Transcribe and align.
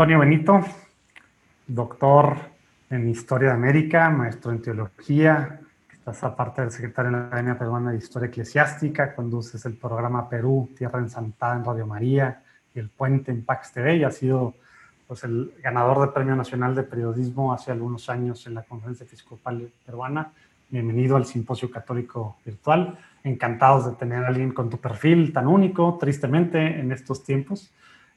Antonio 0.00 0.20
Benito, 0.20 0.60
doctor 1.66 2.34
en 2.88 3.06
Historia 3.10 3.48
de 3.48 3.54
América, 3.54 4.08
maestro 4.08 4.50
en 4.50 4.62
Teología, 4.62 5.60
estás 5.92 6.24
aparte 6.24 6.62
del 6.62 6.70
secretario 6.70 7.10
de 7.10 7.18
la 7.18 7.26
Academia 7.26 7.58
Peruana 7.58 7.90
de 7.90 7.98
Historia 7.98 8.28
Eclesiástica, 8.28 9.14
conduces 9.14 9.62
el 9.66 9.74
programa 9.74 10.26
Perú, 10.26 10.70
Tierra 10.74 11.00
Ensantada 11.00 11.54
en 11.54 11.66
Radio 11.66 11.86
María 11.86 12.42
y 12.74 12.78
El 12.78 12.88
Puente 12.88 13.30
en 13.30 13.44
Pax 13.44 13.72
TV 13.74 13.96
y 13.96 14.04
has 14.04 14.16
sido 14.16 14.54
pues, 15.06 15.22
el 15.24 15.52
ganador 15.62 16.00
del 16.00 16.14
Premio 16.14 16.34
Nacional 16.34 16.74
de 16.74 16.84
Periodismo 16.84 17.52
hace 17.52 17.70
algunos 17.70 18.08
años 18.08 18.46
en 18.46 18.54
la 18.54 18.62
Conferencia 18.62 19.04
Episcopal 19.04 19.70
Peruana. 19.84 20.32
Bienvenido 20.70 21.16
al 21.16 21.26
Simposio 21.26 21.70
Católico 21.70 22.38
Virtual. 22.46 22.98
Encantados 23.22 23.84
de 23.84 23.92
tener 23.96 24.24
a 24.24 24.28
alguien 24.28 24.52
con 24.52 24.70
tu 24.70 24.78
perfil 24.78 25.30
tan 25.34 25.46
único, 25.46 25.98
tristemente, 26.00 26.80
en 26.80 26.90
estos 26.90 27.22
tiempos 27.22 27.70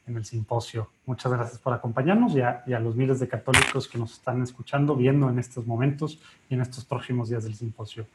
en 0.08 0.18
el 0.18 0.26
simposio. 0.26 0.90
Muchas 1.06 1.32
gracias 1.32 1.60
por 1.60 1.74
acompañarnos 1.74 2.34
y 2.36 2.42
a, 2.42 2.80
los 2.80 2.96
miles 2.96 3.20
de 3.20 3.28
católicos 3.28 3.88
que 3.88 3.98
nos 3.98 4.14
están 4.14 4.42
escuchando, 4.42 4.96
viendo 4.96 5.30
en 5.30 5.40
estos 5.40 5.66
momentos 5.66 6.20
y 6.50 6.56
en 6.56 6.62
estos 6.62 6.86
próximos 6.86 7.30
días 7.30 7.44
del 7.44 7.56
simposio. 7.56 8.06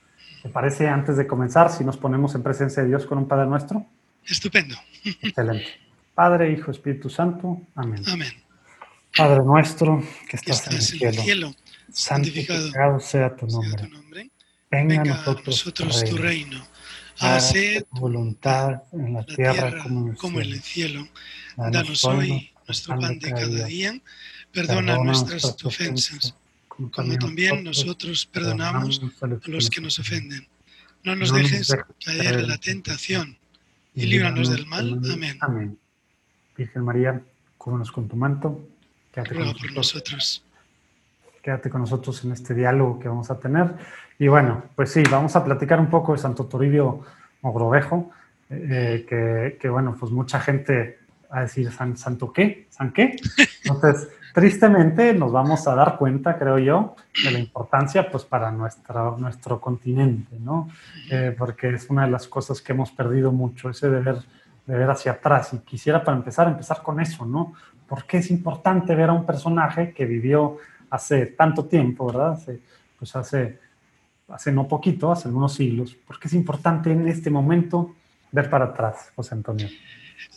¿Te 0.42 0.48
parece, 0.48 0.88
antes 0.88 1.16
de 1.16 1.26
comenzar, 1.26 1.70
si 1.70 1.84
nos 1.84 1.96
ponemos 1.96 2.34
en 2.34 2.42
presencia 2.42 2.82
de 2.82 2.88
Dios 2.88 3.06
con 3.06 3.18
un 3.18 3.26
Padre 3.26 3.46
nuestro? 3.46 3.84
Estupendo. 4.26 4.76
Excelente. 5.22 5.66
Padre, 6.14 6.52
Hijo, 6.52 6.70
Espíritu 6.70 7.08
Santo. 7.08 7.60
Amén. 7.74 8.02
Amén. 8.06 8.32
Padre 9.16 9.42
nuestro, 9.42 10.02
que 10.28 10.36
estás, 10.36 10.66
en, 10.68 10.74
el 10.74 10.82
cielo, 11.14 11.54
santificado, 11.90 13.00
sea 13.00 13.34
tu 13.34 13.46
nombre. 13.46 13.90
Venga, 14.70 15.00
a 15.00 15.04
nosotros, 15.04 15.72
tu 16.04 16.16
reino. 16.16 16.62
Hágase 17.20 17.86
tu 17.92 18.00
voluntad 18.00 18.82
en 18.92 19.14
la, 19.14 19.24
tierra, 19.24 19.84
como 20.18 20.40
en 20.40 20.52
el 20.52 20.62
cielo. 20.62 21.08
Danos 21.56 22.04
hoy 22.04 22.50
nuestro 22.66 22.98
pan 22.98 23.18
de 23.18 23.30
cada 23.30 23.64
día. 23.66 24.00
Perdona 24.52 24.96
nuestras 24.98 25.56
ofensas, 25.64 26.34
como 26.68 26.90
también 26.90 27.64
nosotros 27.64 28.26
perdonamos 28.26 29.00
a 29.20 29.26
los 29.26 29.68
que 29.70 29.80
nos 29.80 29.98
ofenden. 29.98 30.46
No 31.04 31.16
nos 31.16 31.32
dejes 31.32 31.74
caer 32.04 32.40
en 32.40 32.48
la 32.48 32.58
tentación 32.58 33.38
y 33.94 34.06
líbranos 34.06 34.50
del 34.50 34.66
mal. 34.66 35.00
Amén. 35.12 35.38
Amén. 35.40 35.78
Virgen 36.56 36.82
María, 36.82 37.20
cúbranos 37.56 37.92
con 37.92 38.08
tu 38.08 38.16
manto. 38.16 38.68
Quédate 39.12 39.34
con 39.34 39.74
nosotros. 39.74 40.44
Quédate 41.42 41.70
con 41.70 41.80
nosotros 41.80 42.24
en 42.24 42.32
este 42.32 42.54
diálogo 42.54 42.98
que 42.98 43.08
vamos 43.08 43.30
a 43.30 43.38
tener. 43.38 43.74
Y 44.18 44.28
bueno, 44.28 44.64
pues 44.74 44.90
sí, 44.90 45.02
vamos 45.10 45.36
a 45.36 45.44
platicar 45.44 45.78
un 45.78 45.88
poco 45.88 46.12
de 46.12 46.18
Santo 46.18 46.46
Toribio 46.46 47.00
Mogrovejo, 47.42 48.10
eh, 48.50 49.06
que, 49.08 49.58
que, 49.60 49.68
bueno, 49.68 49.94
pues 49.98 50.10
mucha 50.10 50.40
gente 50.40 50.98
a 51.30 51.42
decir, 51.42 51.70
¿San, 51.70 51.96
¿Santo 51.96 52.32
qué? 52.32 52.66
¿San 52.70 52.92
qué? 52.92 53.16
Entonces, 53.64 54.08
tristemente 54.34 55.14
nos 55.14 55.32
vamos 55.32 55.66
a 55.66 55.74
dar 55.74 55.96
cuenta, 55.98 56.38
creo 56.38 56.58
yo, 56.58 56.96
de 57.24 57.30
la 57.30 57.38
importancia 57.38 58.10
pues 58.10 58.24
para 58.24 58.50
nuestra, 58.50 59.10
nuestro 59.16 59.60
continente, 59.60 60.36
¿no? 60.38 60.68
Eh, 61.10 61.34
porque 61.36 61.70
es 61.70 61.88
una 61.90 62.04
de 62.04 62.10
las 62.10 62.26
cosas 62.28 62.60
que 62.60 62.72
hemos 62.72 62.90
perdido 62.90 63.32
mucho, 63.32 63.70
ese 63.70 63.90
de 63.90 64.00
ver, 64.00 64.16
de 64.66 64.76
ver 64.76 64.90
hacia 64.90 65.12
atrás. 65.12 65.52
Y 65.52 65.58
quisiera 65.58 66.02
para 66.02 66.16
empezar, 66.16 66.48
empezar 66.48 66.82
con 66.82 67.00
eso, 67.00 67.26
¿no? 67.26 67.54
Porque 67.86 68.18
es 68.18 68.30
importante 68.30 68.94
ver 68.94 69.10
a 69.10 69.12
un 69.12 69.26
personaje 69.26 69.92
que 69.92 70.06
vivió 70.06 70.58
hace 70.90 71.26
tanto 71.26 71.66
tiempo, 71.66 72.06
¿verdad? 72.06 72.32
Hace, 72.32 72.60
pues 72.98 73.14
hace, 73.16 73.58
hace 74.28 74.52
no 74.52 74.68
poquito, 74.68 75.10
hace 75.10 75.28
algunos 75.28 75.54
siglos. 75.54 75.96
porque 76.06 76.28
es 76.28 76.34
importante 76.34 76.90
en 76.90 77.08
este 77.08 77.30
momento 77.30 77.96
ver 78.30 78.50
para 78.50 78.66
atrás, 78.66 79.12
José 79.16 79.34
Antonio? 79.34 79.68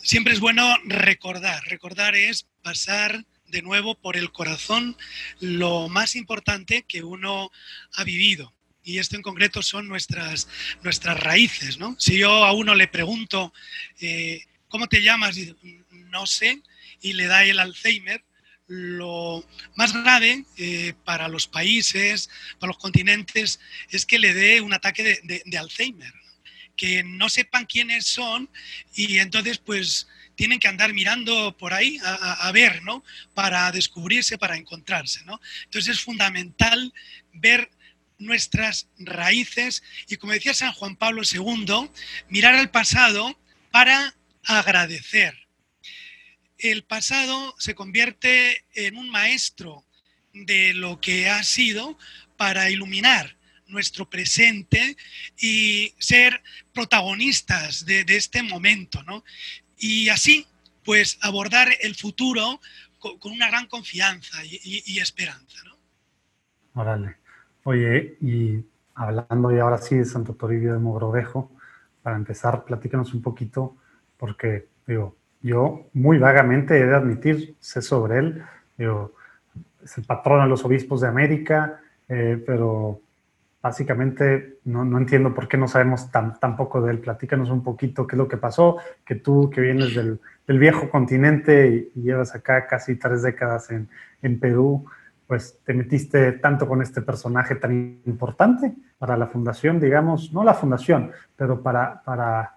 siempre 0.02 0.32
es 0.32 0.40
bueno 0.40 0.76
recordar. 0.84 1.62
Recordar 1.64 2.14
es 2.14 2.46
pasar 2.62 3.24
de 3.48 3.62
nuevo 3.62 3.94
por 3.94 4.16
el 4.16 4.32
corazón 4.32 4.96
lo 5.40 5.88
más 5.88 6.16
importante 6.16 6.84
que 6.86 7.02
uno 7.02 7.50
ha 7.94 8.04
vivido. 8.04 8.52
Y 8.84 8.98
esto 8.98 9.16
en 9.16 9.22
concreto 9.22 9.62
son 9.62 9.88
nuestras, 9.88 10.48
nuestras 10.82 11.20
raíces. 11.20 11.78
¿no? 11.78 11.94
Si 11.98 12.18
yo 12.18 12.44
a 12.44 12.52
uno 12.52 12.74
le 12.74 12.88
pregunto, 12.88 13.52
eh, 14.00 14.42
¿cómo 14.68 14.88
te 14.88 15.02
llamas? 15.02 15.36
no 16.10 16.26
sé, 16.26 16.60
y 17.00 17.14
le 17.14 17.26
da 17.26 17.44
el 17.44 17.58
Alzheimer, 17.58 18.22
lo 18.74 19.46
más 19.76 19.92
grave 19.92 20.44
eh, 20.56 20.94
para 21.04 21.28
los 21.28 21.46
países, 21.46 22.30
para 22.58 22.72
los 22.72 22.78
continentes, 22.78 23.60
es 23.90 24.06
que 24.06 24.18
le 24.18 24.34
dé 24.34 24.60
un 24.60 24.72
ataque 24.72 25.20
de 25.22 25.58
Alzheimer 25.58 26.12
que 26.76 27.02
no 27.02 27.28
sepan 27.28 27.66
quiénes 27.66 28.06
son 28.06 28.48
y 28.94 29.18
entonces 29.18 29.58
pues 29.58 30.08
tienen 30.34 30.58
que 30.58 30.68
andar 30.68 30.92
mirando 30.92 31.56
por 31.56 31.74
ahí 31.74 31.98
a, 32.02 32.50
ver, 32.52 32.82
¿no? 32.82 33.04
Para 33.34 33.70
descubrirse, 33.70 34.38
para 34.38 34.56
encontrarse, 34.56 35.24
¿no? 35.24 35.40
Entonces 35.64 35.96
es 35.96 36.02
fundamental 36.02 36.92
ver 37.32 37.70
nuestras 38.18 38.88
raíces 38.98 39.82
y 40.08 40.16
como 40.16 40.32
decía 40.32 40.54
San 40.54 40.72
Juan 40.72 40.96
Pablo 40.96 41.22
II, 41.30 41.90
mirar 42.28 42.54
al 42.54 42.70
pasado 42.70 43.38
para 43.70 44.14
agradecer. 44.44 45.41
El 46.62 46.84
pasado 46.84 47.56
se 47.58 47.74
convierte 47.74 48.64
en 48.74 48.96
un 48.96 49.10
maestro 49.10 49.82
de 50.32 50.72
lo 50.74 51.00
que 51.00 51.28
ha 51.28 51.42
sido 51.42 51.98
para 52.36 52.70
iluminar 52.70 53.36
nuestro 53.66 54.08
presente 54.08 54.96
y 55.36 55.92
ser 55.98 56.40
protagonistas 56.72 57.84
de, 57.84 58.04
este 58.06 58.44
momento, 58.44 59.02
¿no? 59.02 59.24
Y 59.76 60.08
así, 60.08 60.46
pues, 60.84 61.18
abordar 61.20 61.68
el 61.80 61.96
futuro 61.96 62.60
con, 63.00 63.32
una 63.32 63.48
gran 63.48 63.66
confianza 63.66 64.44
y, 64.44 65.00
esperanza, 65.00 65.58
¿no? 65.64 66.80
Órale. 66.80 67.16
Oye, 67.64 68.18
y 68.20 68.64
hablando 68.94 69.50
ya 69.50 69.62
ahora 69.62 69.78
sí 69.78 69.96
de 69.96 70.04
Santo 70.04 70.34
Toribio 70.34 70.74
de 70.74 70.78
Mogrovejo, 70.78 71.50
para 72.04 72.14
empezar, 72.14 72.64
platícanos 72.64 73.14
un 73.14 73.22
poquito, 73.22 73.76
porque, 74.16 74.68
digo, 74.86 75.16
yo 75.42 75.86
muy 75.92 76.18
vagamente 76.18 76.78
he 76.78 76.86
de 76.86 76.94
admitir, 76.94 77.56
sé 77.60 77.82
sobre 77.82 78.18
él, 78.18 78.42
digo, 78.78 79.12
es 79.84 79.98
el 79.98 80.04
patrón 80.04 80.42
de 80.42 80.48
los 80.48 80.64
obispos 80.64 81.00
de 81.00 81.08
América, 81.08 81.80
eh, 82.08 82.42
pero 82.46 83.00
básicamente 83.60 84.58
no, 84.64 84.84
no, 84.84 84.98
entiendo 84.98 85.34
por 85.34 85.48
qué 85.48 85.56
no 85.56 85.68
sabemos 85.68 86.10
tan, 86.10 86.38
tan, 86.38 86.56
poco 86.56 86.80
de 86.82 86.92
él. 86.92 86.98
Platícanos 86.98 87.50
un 87.50 87.62
poquito 87.62 88.06
qué 88.06 88.16
es 88.16 88.18
lo 88.18 88.28
que 88.28 88.36
pasó, 88.36 88.78
que 89.04 89.14
tú 89.14 89.50
que 89.50 89.60
vienes 89.60 89.94
del, 89.94 90.20
del 90.46 90.58
viejo 90.58 90.90
continente 90.90 91.90
y, 91.94 92.02
llevas 92.02 92.34
acá 92.34 92.66
casi 92.66 92.96
tres 92.96 93.22
décadas 93.22 93.70
en, 93.70 93.88
en, 94.20 94.40
Perú, 94.40 94.84
pues 95.26 95.60
te 95.64 95.74
metiste 95.74 96.32
tanto 96.32 96.66
con 96.66 96.82
este 96.82 97.02
personaje 97.02 97.54
tan 97.54 98.00
importante 98.04 98.74
para 98.98 99.16
la 99.16 99.28
fundación, 99.28 99.78
digamos, 99.78 100.32
no 100.32 100.42
la 100.42 100.54
fundación, 100.54 101.12
pero 101.36 101.62
para, 101.62 102.02
para 102.02 102.56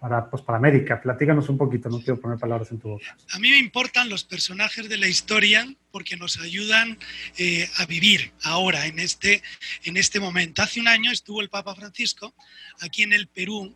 para, 0.00 0.30
pues, 0.30 0.42
para 0.42 0.56
América. 0.56 1.00
Platícanos 1.00 1.48
un 1.50 1.58
poquito, 1.58 1.90
no 1.90 1.98
quiero 1.98 2.18
poner 2.18 2.38
palabras 2.38 2.70
en 2.70 2.80
tu 2.80 2.88
boca. 2.88 3.16
A 3.32 3.38
mí 3.38 3.50
me 3.50 3.58
importan 3.58 4.08
los 4.08 4.24
personajes 4.24 4.88
de 4.88 4.96
la 4.96 5.06
historia 5.06 5.72
porque 5.92 6.16
nos 6.16 6.40
ayudan 6.40 6.98
eh, 7.36 7.68
a 7.76 7.84
vivir 7.84 8.32
ahora, 8.42 8.86
en 8.86 8.98
este, 8.98 9.42
en 9.84 9.98
este 9.98 10.18
momento. 10.18 10.62
Hace 10.62 10.80
un 10.80 10.88
año 10.88 11.12
estuvo 11.12 11.42
el 11.42 11.50
Papa 11.50 11.74
Francisco 11.74 12.34
aquí 12.80 13.02
en 13.02 13.12
el 13.12 13.28
Perú 13.28 13.74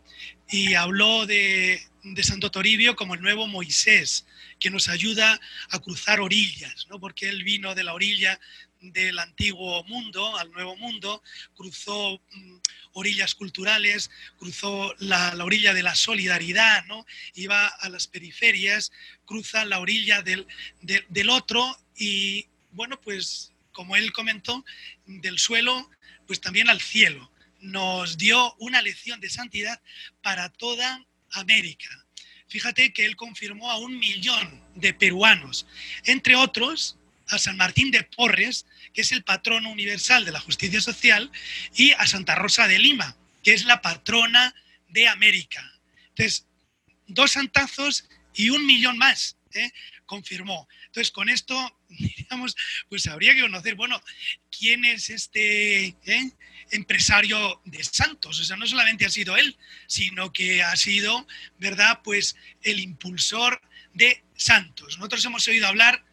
y 0.48 0.74
habló 0.74 1.26
de, 1.26 1.80
de 2.02 2.22
Santo 2.22 2.50
Toribio 2.50 2.96
como 2.96 3.14
el 3.14 3.20
nuevo 3.20 3.46
Moisés, 3.46 4.26
que 4.58 4.70
nos 4.70 4.88
ayuda 4.88 5.38
a 5.70 5.78
cruzar 5.78 6.20
orillas, 6.20 6.86
¿no? 6.88 6.98
porque 6.98 7.28
él 7.28 7.44
vino 7.44 7.74
de 7.74 7.84
la 7.84 7.92
orilla 7.92 8.40
del 8.92 9.18
antiguo 9.18 9.84
mundo 9.84 10.36
al 10.36 10.50
nuevo 10.52 10.76
mundo, 10.76 11.22
cruzó 11.54 12.20
mm, 12.32 12.56
orillas 12.92 13.34
culturales, 13.34 14.10
cruzó 14.38 14.94
la, 14.98 15.34
orilla 15.42 15.74
de 15.74 15.82
la 15.82 15.94
solidaridad, 15.94 16.84
¿no? 16.86 17.06
iba 17.34 17.66
a 17.66 17.88
las 17.88 18.06
periferias, 18.06 18.92
cruza 19.24 19.64
la 19.64 19.80
orilla 19.80 20.22
del, 20.22 20.46
del 20.80 21.30
otro 21.30 21.76
y, 21.96 22.46
bueno, 22.72 23.00
pues 23.00 23.52
como 23.72 23.96
él 23.96 24.12
comentó, 24.12 24.64
del 25.04 25.38
suelo, 25.38 25.90
pues 26.26 26.40
también 26.40 26.70
al 26.70 26.80
cielo. 26.80 27.30
Nos 27.60 28.16
dio 28.16 28.54
una 28.58 28.80
lección 28.80 29.20
de 29.20 29.28
santidad 29.28 29.80
para 30.22 30.48
toda 30.48 31.04
América. 31.32 31.88
Fíjate 32.48 32.92
que 32.92 33.04
él 33.04 33.16
confirmó 33.16 33.70
a 33.70 33.78
un 33.78 33.98
millón 33.98 34.62
de 34.74 34.94
peruanos, 34.94 35.66
entre 36.04 36.36
otros 36.36 36.96
a 37.28 37.38
San 37.38 37.56
Martín 37.56 37.90
de 37.90 38.02
Porres, 38.04 38.66
que 38.92 39.02
es 39.02 39.12
el 39.12 39.24
patrono 39.24 39.70
universal 39.70 40.24
de 40.24 40.32
la 40.32 40.40
justicia 40.40 40.80
social, 40.80 41.30
y 41.74 41.92
a 41.92 42.06
Santa 42.06 42.34
Rosa 42.34 42.68
de 42.68 42.78
Lima, 42.78 43.16
que 43.42 43.54
es 43.54 43.64
la 43.64 43.82
patrona 43.82 44.54
de 44.88 45.08
América. 45.08 45.62
Entonces, 46.08 46.46
dos 47.06 47.32
santazos 47.32 48.08
y 48.34 48.50
un 48.50 48.66
millón 48.66 48.98
más, 48.98 49.36
¿eh? 49.54 49.70
confirmó. 50.06 50.68
Entonces, 50.86 51.10
con 51.10 51.28
esto, 51.28 51.80
digamos, 51.88 52.56
pues 52.88 53.06
habría 53.06 53.34
que 53.34 53.40
conocer, 53.40 53.74
bueno, 53.74 54.00
quién 54.56 54.84
es 54.84 55.10
este 55.10 55.86
¿eh? 55.86 56.32
empresario 56.70 57.60
de 57.64 57.82
santos. 57.84 58.40
O 58.40 58.44
sea, 58.44 58.56
no 58.56 58.66
solamente 58.66 59.06
ha 59.06 59.10
sido 59.10 59.36
él, 59.36 59.56
sino 59.86 60.32
que 60.32 60.62
ha 60.62 60.76
sido, 60.76 61.26
¿verdad?, 61.58 62.00
pues 62.02 62.36
el 62.62 62.80
impulsor 62.80 63.60
de 63.92 64.22
santos. 64.36 64.98
Nosotros 64.98 65.24
hemos 65.24 65.46
oído 65.48 65.66
hablar 65.66 66.03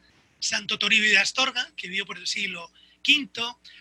Santo 0.42 0.78
Toribio 0.78 1.10
de 1.10 1.20
Astorga, 1.20 1.66
que 1.78 1.88
vivió 1.88 2.06
por 2.06 2.18
el 2.18 2.28
siglo 2.28 2.70
V. 3.08 3.30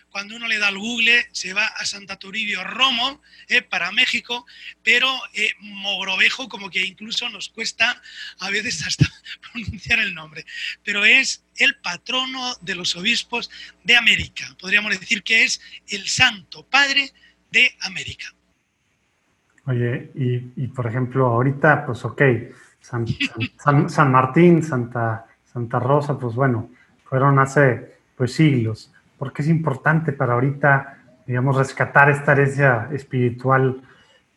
Cuando 0.09 0.35
uno 0.35 0.47
le 0.47 0.57
da 0.57 0.69
al 0.69 0.77
Google, 0.77 1.27
se 1.31 1.53
va 1.53 1.65
a 1.65 1.85
Santa 1.85 2.17
Toribio 2.17 2.63
Romo, 2.63 3.21
eh, 3.47 3.61
para 3.61 3.91
México, 3.91 4.45
pero 4.83 5.07
eh, 5.33 5.51
Mogrovejo, 5.59 6.49
como 6.49 6.69
que 6.69 6.85
incluso 6.85 7.29
nos 7.29 7.49
cuesta 7.49 8.01
a 8.39 8.49
veces 8.49 8.85
hasta 8.85 9.05
pronunciar 9.51 9.99
el 9.99 10.13
nombre. 10.13 10.45
Pero 10.83 11.05
es 11.05 11.43
el 11.57 11.75
patrono 11.77 12.55
de 12.61 12.75
los 12.75 12.95
obispos 12.95 13.49
de 13.83 13.95
América. 13.95 14.55
Podríamos 14.59 14.99
decir 14.99 15.23
que 15.23 15.43
es 15.43 15.61
el 15.87 16.07
Santo 16.07 16.65
Padre 16.65 17.11
de 17.51 17.75
América. 17.81 18.33
Oye, 19.65 20.11
y, 20.15 20.67
por 20.67 20.87
ejemplo, 20.87 21.27
ahorita, 21.27 21.85
pues 21.85 22.03
ok, 22.03 22.21
San, 22.81 23.05
Martín, 24.11 24.63
Santa, 24.63 25.27
Santa 25.51 25.79
Rosa, 25.79 26.17
pues 26.17 26.35
bueno, 26.35 26.69
fueron 27.03 27.39
hace 27.39 27.95
pues 28.15 28.33
siglos. 28.33 28.91
Porque 29.17 29.41
es 29.41 29.47
importante 29.47 30.13
para 30.13 30.33
ahorita, 30.33 31.21
digamos, 31.27 31.57
rescatar 31.57 32.09
esta 32.09 32.31
herencia 32.31 32.89
espiritual 32.91 33.81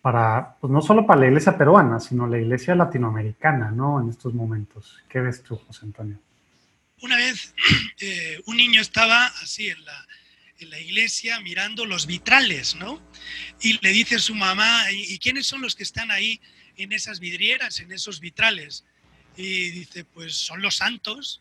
para, 0.03 0.57
pues 0.61 0.71
no 0.71 0.83
solo 0.83 1.07
para 1.07 1.21
la 1.21 1.27
iglesia 1.29 1.57
peruana, 1.57 1.99
sino 2.01 2.27
la 2.27 2.39
iglesia 2.39 2.75
latinoamericana, 2.75 3.71
¿no? 3.71 4.01
En 4.01 4.11
estos 4.11 4.35
momentos. 4.35 4.99
¿Qué 5.09 5.21
ves 5.21 5.43
tú, 5.43 5.57
José 5.57 5.87
Antonio? 5.87 6.19
Una 7.01 7.17
vez 7.17 7.55
eh, 8.01 8.43
un 8.47 8.57
niño 8.57 8.81
estaba 8.81 9.27
así 9.43 9.69
en 9.69 9.83
la, 9.85 10.07
en 10.59 10.71
la 10.71 10.81
iglesia 10.81 11.41
mirando 11.41 11.87
los 11.87 12.07
vitrales, 12.07 12.75
¿no? 12.75 13.01
Y 13.63 13.79
le 13.81 13.91
dice 13.91 14.17
a 14.17 14.19
su 14.19 14.35
mamá, 14.35 14.91
¿y 14.91 15.19
quiénes 15.19 15.47
son 15.47 15.63
los 15.63 15.75
que 15.75 15.85
están 15.85 16.11
ahí 16.11 16.41
en 16.77 16.93
esas 16.93 17.21
vidrieras, 17.21 17.81
en 17.81 17.93
esos 17.93 18.21
vitrales? 18.21 18.85
Y 19.37 19.71
dice, 19.71 20.05
pues 20.05 20.35
son 20.35 20.63
los 20.63 20.77
santos. 20.77 21.41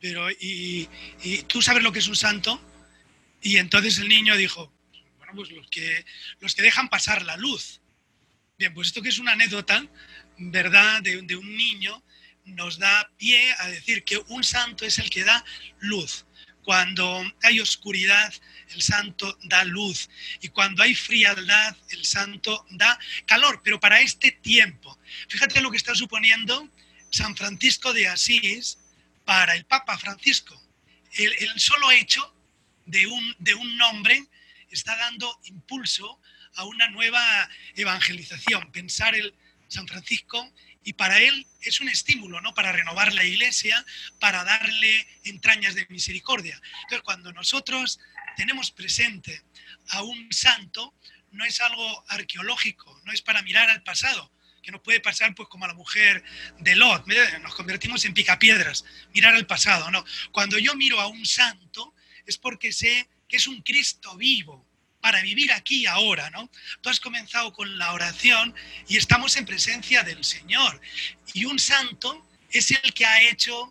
Pero, 0.00 0.28
¿y, 0.30 0.88
tú 1.46 1.62
sabes 1.62 1.82
lo 1.82 1.92
que 1.92 2.00
es 2.00 2.08
un 2.08 2.16
santo? 2.16 2.60
Y 3.40 3.56
entonces 3.56 3.98
el 3.98 4.08
niño 4.08 4.36
dijo, 4.36 4.72
bueno, 5.18 5.32
pues 5.34 5.50
los 5.50 5.66
que, 5.68 6.04
los 6.40 6.54
que 6.54 6.62
dejan 6.62 6.88
pasar 6.88 7.24
la 7.24 7.36
luz. 7.36 7.80
Bien, 8.58 8.72
pues 8.74 8.88
esto 8.88 9.02
que 9.02 9.08
es 9.08 9.18
una 9.18 9.32
anécdota, 9.32 9.86
¿verdad? 10.38 11.02
De, 11.02 11.22
de 11.22 11.36
un 11.36 11.56
niño 11.56 12.02
nos 12.44 12.78
da 12.78 13.10
pie 13.16 13.54
a 13.58 13.68
decir 13.68 14.04
que 14.04 14.18
un 14.28 14.44
santo 14.44 14.84
es 14.84 14.98
el 14.98 15.10
que 15.10 15.24
da 15.24 15.44
luz. 15.80 16.26
Cuando 16.62 17.22
hay 17.42 17.60
oscuridad, 17.60 18.32
el 18.70 18.82
santo 18.82 19.38
da 19.44 19.64
luz. 19.64 20.08
Y 20.40 20.48
cuando 20.48 20.82
hay 20.82 20.94
frialdad, 20.94 21.76
el 21.90 22.04
santo 22.04 22.66
da 22.70 22.98
calor. 23.26 23.60
Pero 23.62 23.78
para 23.80 24.00
este 24.00 24.30
tiempo, 24.30 24.98
fíjate 25.28 25.60
lo 25.60 25.70
que 25.70 25.76
está 25.76 25.94
suponiendo 25.94 26.70
San 27.14 27.36
Francisco 27.36 27.92
de 27.92 28.08
Asís 28.08 28.76
para 29.24 29.54
el 29.54 29.64
Papa 29.66 29.96
Francisco. 29.96 30.60
El, 31.12 31.60
solo 31.60 31.92
hecho 31.92 32.34
de 32.86 33.06
un, 33.06 33.36
de 33.38 33.54
un 33.54 33.76
nombre 33.76 34.26
está 34.68 34.96
dando 34.96 35.38
impulso 35.44 36.20
a 36.56 36.64
una 36.64 36.88
nueva 36.88 37.48
evangelización. 37.76 38.72
Pensar 38.72 39.14
el 39.14 39.32
San 39.68 39.86
Francisco 39.86 40.52
y 40.82 40.94
para 40.94 41.20
él 41.20 41.46
es 41.60 41.80
un 41.80 41.88
estímulo, 41.88 42.40
¿no? 42.40 42.52
Para 42.52 42.72
renovar 42.72 43.14
la 43.14 43.24
iglesia, 43.24 43.84
para 44.18 44.42
darle 44.42 45.06
entrañas 45.22 45.76
de 45.76 45.86
misericordia. 45.90 46.60
Entonces, 46.82 47.02
cuando 47.04 47.32
nosotros 47.32 48.00
tenemos 48.36 48.72
presente 48.72 49.40
a 49.90 50.02
un 50.02 50.32
santo, 50.32 50.92
no 51.30 51.44
es 51.44 51.60
algo 51.60 52.04
arqueológico, 52.08 53.00
no 53.04 53.12
es 53.12 53.22
para 53.22 53.42
mirar 53.42 53.70
al 53.70 53.84
pasado, 53.84 54.32
que 54.64 54.72
nos 54.72 54.80
puede 54.80 55.00
pasar 55.00 55.34
pues 55.34 55.48
como 55.48 55.64
a 55.64 55.68
la 55.68 55.74
mujer 55.74 56.24
de 56.58 56.74
Lot, 56.74 57.06
nos 57.42 57.54
convertimos 57.54 58.04
en 58.04 58.14
picapiedras, 58.14 58.84
mirar 59.12 59.34
al 59.34 59.46
pasado, 59.46 59.90
no. 59.90 60.04
Cuando 60.32 60.58
yo 60.58 60.74
miro 60.74 61.00
a 61.00 61.06
un 61.06 61.24
santo 61.24 61.94
es 62.26 62.38
porque 62.38 62.72
sé 62.72 63.08
que 63.28 63.36
es 63.36 63.46
un 63.46 63.62
Cristo 63.62 64.16
vivo, 64.16 64.66
para 65.04 65.20
vivir 65.20 65.52
aquí 65.52 65.84
ahora, 65.84 66.30
¿no? 66.30 66.50
Tú 66.80 66.88
has 66.88 66.98
comenzado 66.98 67.52
con 67.52 67.76
la 67.76 67.92
oración 67.92 68.54
y 68.88 68.96
estamos 68.96 69.36
en 69.36 69.44
presencia 69.44 70.02
del 70.02 70.24
Señor. 70.24 70.80
Y 71.34 71.44
un 71.44 71.58
santo 71.58 72.26
es 72.48 72.70
el 72.70 72.94
que 72.94 73.04
ha 73.04 73.22
hecho 73.22 73.70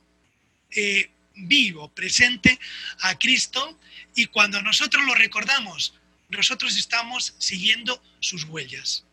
eh, 0.69 1.09
vivo, 1.33 1.91
presente 1.91 2.59
a 2.99 3.17
Cristo 3.17 3.79
y 4.13 4.27
cuando 4.27 4.61
nosotros 4.61 5.03
lo 5.05 5.15
recordamos, 5.15 5.95
nosotros 6.29 6.77
estamos 6.77 7.33
siguiendo 7.39 7.99
sus 8.19 8.43
huellas. 8.43 9.03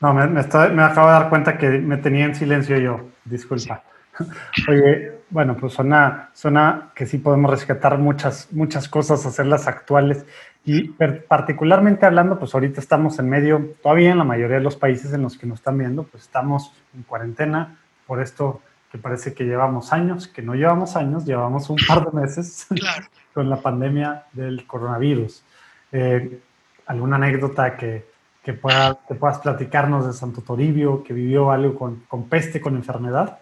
No, 0.00 0.14
me, 0.14 0.40
acabo 0.40 1.08
de 1.08 1.12
dar 1.12 1.28
cuenta 1.28 1.58
que 1.58 1.68
me 1.68 1.98
tenía 1.98 2.24
en 2.24 2.34
silencio 2.34 2.78
yo, 2.78 3.10
disculpa. 3.24 3.82
Oye, 4.68 5.20
bueno, 5.28 5.56
pues 5.56 5.74
suena, 5.74 6.30
suena 6.32 6.90
que 6.94 7.04
sí 7.04 7.18
podemos 7.18 7.50
rescatar 7.50 7.98
muchas, 7.98 8.48
muchas 8.50 8.88
cosas, 8.88 9.26
hacerlas 9.26 9.68
actuales. 9.68 10.24
Y 10.64 10.88
particularmente 11.28 12.06
hablando, 12.06 12.38
pues 12.38 12.54
ahorita 12.54 12.80
estamos 12.80 13.18
en 13.18 13.28
medio, 13.28 13.74
todavía 13.82 14.12
en 14.12 14.18
la 14.18 14.24
mayoría 14.24 14.56
de 14.56 14.62
los 14.62 14.76
países 14.76 15.12
en 15.12 15.22
los 15.22 15.36
que 15.36 15.46
nos 15.46 15.58
están 15.58 15.76
viendo, 15.78 16.04
pues 16.04 16.24
estamos 16.24 16.72
en 16.94 17.02
cuarentena 17.02 17.78
por 18.06 18.22
esto 18.22 18.60
que 18.90 18.98
parece 18.98 19.34
que 19.34 19.44
llevamos 19.44 19.92
años, 19.92 20.28
que 20.28 20.42
no 20.42 20.54
llevamos 20.54 20.96
años, 20.96 21.24
llevamos 21.24 21.70
un 21.70 21.76
par 21.86 22.10
de 22.10 22.20
meses 22.20 22.66
con 23.34 23.48
la 23.48 23.60
pandemia 23.60 24.24
del 24.32 24.66
coronavirus. 24.66 25.44
Eh, 25.92 26.40
¿Alguna 26.86 27.16
anécdota 27.16 27.76
que, 27.76 28.09
que, 28.42 28.52
pueda, 28.52 28.98
que 29.06 29.14
puedas 29.14 29.38
platicarnos 29.38 30.06
de 30.06 30.12
Santo 30.12 30.42
Toribio, 30.42 31.02
que 31.04 31.12
vivió 31.12 31.50
algo 31.50 31.78
con, 31.78 32.00
con 32.06 32.28
peste, 32.28 32.60
con 32.60 32.76
enfermedad? 32.76 33.40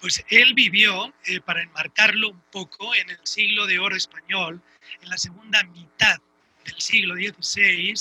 Pues 0.00 0.24
él 0.28 0.54
vivió, 0.54 1.12
eh, 1.26 1.40
para 1.40 1.62
enmarcarlo 1.62 2.30
un 2.30 2.40
poco, 2.52 2.94
en 2.94 3.10
el 3.10 3.18
siglo 3.24 3.66
de 3.66 3.78
oro 3.78 3.96
español, 3.96 4.62
en 5.02 5.08
la 5.08 5.18
segunda 5.18 5.62
mitad 5.64 6.18
del 6.64 6.80
siglo 6.80 7.14
XVI, 7.14 7.94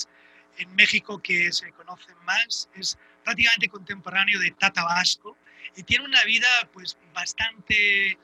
en 0.58 0.76
México 0.76 1.20
que 1.20 1.52
se 1.52 1.72
conoce 1.72 2.14
más, 2.26 2.70
es 2.76 2.98
prácticamente 3.24 3.70
contemporáneo 3.70 4.40
de 4.40 4.52
Tata 4.52 4.84
Vasco 4.84 5.38
y 5.76 5.84
tiene 5.84 6.06
una 6.06 6.24
vida 6.24 6.48
pues 6.74 6.98
bastante 7.14 8.12
eh, 8.12 8.18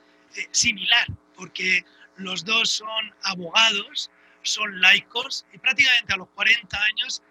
similar, 0.52 1.08
porque 1.36 1.84
los 2.18 2.46
dos 2.46 2.70
son 2.70 3.14
abogados, 3.24 4.12
son 4.44 4.82
laicos 4.82 5.46
y 5.54 5.58
prácticamente 5.58 6.14
a 6.14 6.18
los 6.18 6.30
40 6.30 6.78
años 6.78 7.22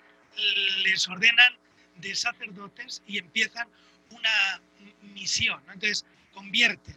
les 0.84 1.08
ordenan 1.08 1.56
de 1.96 2.14
sacerdotes 2.14 3.02
y 3.06 3.18
empiezan 3.18 3.68
una 4.10 4.60
misión. 5.02 5.62
Entonces, 5.72 6.04
convierten 6.32 6.96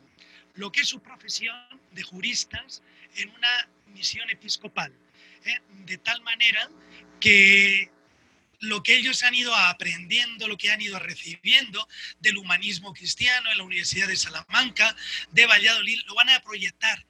lo 0.56 0.72
que 0.72 0.82
es 0.82 0.88
su 0.88 1.02
profesión 1.02 1.56
de 1.92 2.04
juristas 2.04 2.82
en 3.16 3.30
una 3.30 3.70
misión 3.88 4.30
episcopal, 4.30 4.92
¿eh? 5.46 5.60
de 5.86 5.98
tal 5.98 6.22
manera 6.22 6.70
que 7.20 7.92
lo 8.60 8.82
que 8.84 8.96
ellos 8.96 9.24
han 9.24 9.36
ido 9.36 9.54
aprendiendo, 9.54 10.48
lo 10.48 10.58
que 10.58 10.72
han 10.72 10.82
ido 10.82 10.98
recibiendo 11.00 11.88
del 12.20 12.38
humanismo 12.38 12.94
cristiano 12.94 13.52
en 13.52 13.58
la 13.58 13.64
Universidad 13.64 14.08
de 14.08 14.16
Salamanca, 14.16 14.96
de 15.32 15.46
Valladolid, 15.46 16.00
lo 16.08 16.16
van 16.16 16.30
a 16.30 16.40
proyectar 16.40 17.06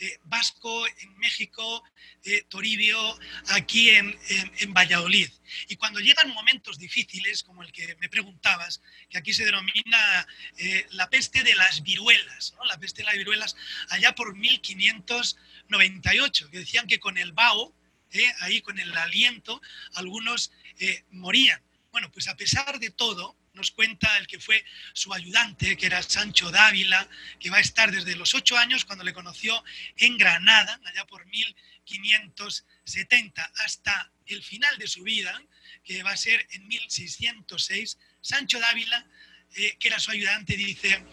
eh, 0.00 0.20
Vasco 0.24 0.86
en 0.86 1.18
México, 1.18 1.82
eh, 2.22 2.44
Toribio 2.48 3.18
aquí 3.48 3.90
en, 3.90 4.16
Valladolid. 4.72 5.28
Y 5.68 5.74
cuando 5.74 5.98
llegan 5.98 6.30
momentos 6.30 6.78
difíciles, 6.78 7.42
como 7.42 7.64
el 7.64 7.72
que 7.72 7.96
me 7.96 8.08
preguntabas, 8.08 8.80
que 9.10 9.18
aquí 9.18 9.32
se 9.32 9.44
denomina 9.44 10.24
eh, 10.56 10.86
la 10.90 11.10
peste 11.10 11.42
de 11.42 11.56
las 11.56 11.82
viruelas, 11.82 12.54
la 12.68 12.78
peste 12.78 13.02
de 13.02 13.06
las 13.06 13.16
viruelas 13.16 13.56
allá 13.88 14.14
por 14.14 14.36
1598, 14.36 16.48
que 16.50 16.60
decían 16.60 16.86
que 16.86 17.00
con 17.00 17.18
el 17.18 17.32
vaho, 17.32 17.74
ahí 18.40 18.60
con 18.60 18.78
el 18.78 18.96
aliento, 18.96 19.60
algunos 19.94 20.52
morían. 21.10 21.60
Bueno, 21.90 22.12
pues 22.12 22.28
a 22.28 22.36
pesar 22.36 22.78
de 22.78 22.90
todo, 22.90 23.34
nos 23.58 23.72
cuenta 23.72 24.16
el 24.18 24.26
que 24.26 24.38
fue 24.38 24.64
su 24.94 25.12
ayudante, 25.12 25.76
que 25.76 25.86
era 25.86 26.02
Sancho 26.02 26.50
Dávila, 26.50 27.08
que 27.38 27.50
va 27.50 27.58
a 27.58 27.60
estar 27.60 27.90
desde 27.90 28.16
los 28.16 28.34
ocho 28.34 28.56
años 28.56 28.84
cuando 28.84 29.04
le 29.04 29.12
conoció 29.12 29.62
en 29.96 30.16
Granada, 30.16 30.80
allá 30.84 31.04
por 31.06 31.26
1570, 31.26 33.52
hasta 33.64 34.10
el 34.26 34.42
final 34.42 34.78
de 34.78 34.86
su 34.86 35.02
vida, 35.02 35.42
que 35.84 36.02
va 36.02 36.12
a 36.12 36.16
ser 36.16 36.46
en 36.52 36.66
1606. 36.68 37.98
Sancho 38.20 38.60
Dávila, 38.60 39.06
eh, 39.56 39.76
que 39.78 39.88
era 39.88 39.98
su 39.98 40.12
ayudante, 40.12 40.56
dice, 40.56 41.04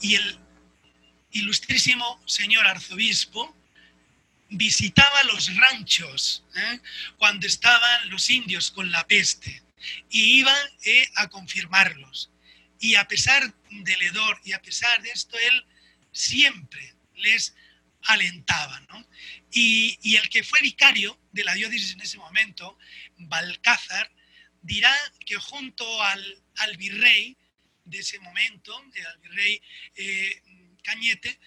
y 0.00 0.14
el 0.14 0.38
ilustrísimo 1.32 2.22
señor 2.26 2.66
arzobispo, 2.66 3.56
visitaba 4.50 5.22
los 5.24 5.56
ranchos 5.56 6.44
¿eh? 6.54 6.80
cuando 7.16 7.46
estaban 7.46 8.10
los 8.10 8.30
indios 8.30 8.70
con 8.70 8.90
la 8.90 9.04
peste 9.06 9.63
y 10.10 10.40
iba 10.40 10.56
eh, 10.84 11.08
a 11.16 11.28
confirmarlos. 11.28 12.30
Y 12.78 12.96
a 12.96 13.06
pesar 13.06 13.54
del 13.70 14.02
hedor 14.02 14.40
y 14.44 14.52
a 14.52 14.62
pesar 14.62 15.02
de 15.02 15.10
esto, 15.10 15.38
él 15.38 15.64
siempre 16.12 16.94
les 17.16 17.54
alentaba. 18.02 18.80
Y, 19.50 20.16
el 20.16 20.28
que 20.28 20.42
fue 20.42 20.60
vicario 20.60 21.18
de 21.32 21.44
la 21.44 21.54
diócesis 21.54 21.92
en 21.92 22.00
ese 22.00 22.18
momento, 22.18 22.76
Balcázar, 23.16 24.10
dirá 24.62 24.94
que 25.24 25.36
junto 25.36 26.02
al, 26.02 26.42
al 26.56 26.76
virrey 26.76 27.36
de 27.84 27.98
ese 27.98 28.18
momento, 28.20 28.82
el 28.94 29.18
virrey 29.20 29.62
eh, 29.96 30.42
Cañete, 30.82 31.38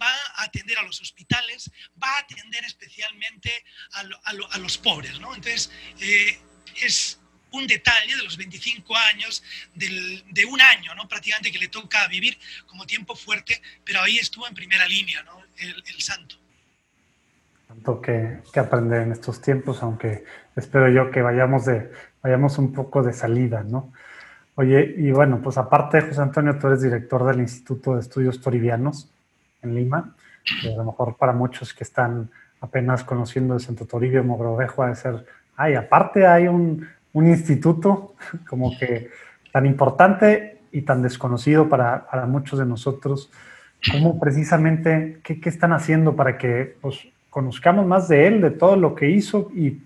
va 0.00 0.14
a 0.36 0.44
atender 0.44 0.78
a 0.78 0.82
los 0.82 1.00
hospitales, 1.00 1.70
va 2.02 2.10
a 2.10 2.20
atender 2.20 2.64
especialmente 2.64 3.64
a, 3.92 4.58
los 4.58 4.78
pobres. 4.78 5.18
¿no? 5.18 5.34
Entonces, 5.34 5.70
eh, 6.00 6.38
es 6.76 7.17
un 7.52 7.66
detalle 7.66 8.16
de 8.16 8.22
los 8.22 8.36
25 8.36 8.94
años, 8.96 9.42
de 9.74 10.44
un 10.44 10.60
año 10.60 10.94
¿no? 10.94 11.08
prácticamente 11.08 11.50
que 11.50 11.58
le 11.58 11.68
toca 11.68 12.06
vivir 12.08 12.38
como 12.66 12.86
tiempo 12.86 13.14
fuerte, 13.14 13.60
pero 13.84 14.00
ahí 14.02 14.18
estuvo 14.18 14.46
en 14.46 14.54
primera 14.54 14.86
línea 14.86 15.22
¿no? 15.22 15.40
el, 15.58 16.00
santo. 16.00 16.36
Tanto 17.66 18.00
que, 18.00 18.38
que, 18.52 18.60
aprender 18.60 19.02
en 19.02 19.12
estos 19.12 19.40
tiempos, 19.40 19.82
aunque 19.82 20.24
espero 20.56 20.90
yo 20.90 21.10
que 21.10 21.22
vayamos, 21.22 21.66
de, 21.66 21.90
vayamos 22.22 22.58
un 22.58 22.72
poco 22.72 23.02
de 23.02 23.12
salida, 23.12 23.62
¿no? 23.62 23.92
Oye, 24.54 24.94
y 24.96 25.12
bueno, 25.12 25.40
pues 25.40 25.56
aparte, 25.56 26.00
José 26.00 26.20
Antonio, 26.20 26.58
tú 26.58 26.66
eres 26.66 26.82
director 26.82 27.24
del 27.24 27.38
Instituto 27.38 27.94
de 27.94 28.00
Estudios 28.00 28.40
Toribianos 28.40 29.08
en 29.62 29.74
Lima, 29.76 30.16
que 30.60 30.72
a 30.72 30.76
lo 30.76 30.84
mejor 30.84 31.16
para 31.16 31.32
muchos 31.32 31.72
que 31.72 31.84
están 31.84 32.30
apenas 32.60 33.04
conociendo 33.04 33.54
de 33.54 33.60
Santo 33.60 33.86
Toribio 33.86 34.24
Mogrovejo, 34.24 34.82
a 34.82 34.92
ser, 34.96 35.24
ay, 35.56 35.74
aparte 35.74 36.26
hay 36.26 36.48
un, 36.48 36.88
un, 37.12 37.28
instituto 37.28 38.14
como 38.48 38.76
que 38.78 39.10
tan 39.52 39.66
importante 39.66 40.60
y 40.72 40.82
tan 40.82 41.02
desconocido 41.02 41.68
para, 41.68 42.06
muchos 42.28 42.58
de 42.58 42.66
nosotros, 42.66 43.30
¿cómo 43.90 44.18
precisamente, 44.20 45.20
qué, 45.22 45.40
están 45.44 45.72
haciendo 45.72 46.14
para 46.14 46.36
que 46.36 46.76
pues, 46.80 47.08
conozcamos 47.30 47.86
más 47.86 48.08
de 48.08 48.26
él, 48.26 48.40
de 48.40 48.50
todo 48.50 48.76
lo 48.76 48.94
que 48.94 49.10
hizo 49.10 49.50
y, 49.54 49.82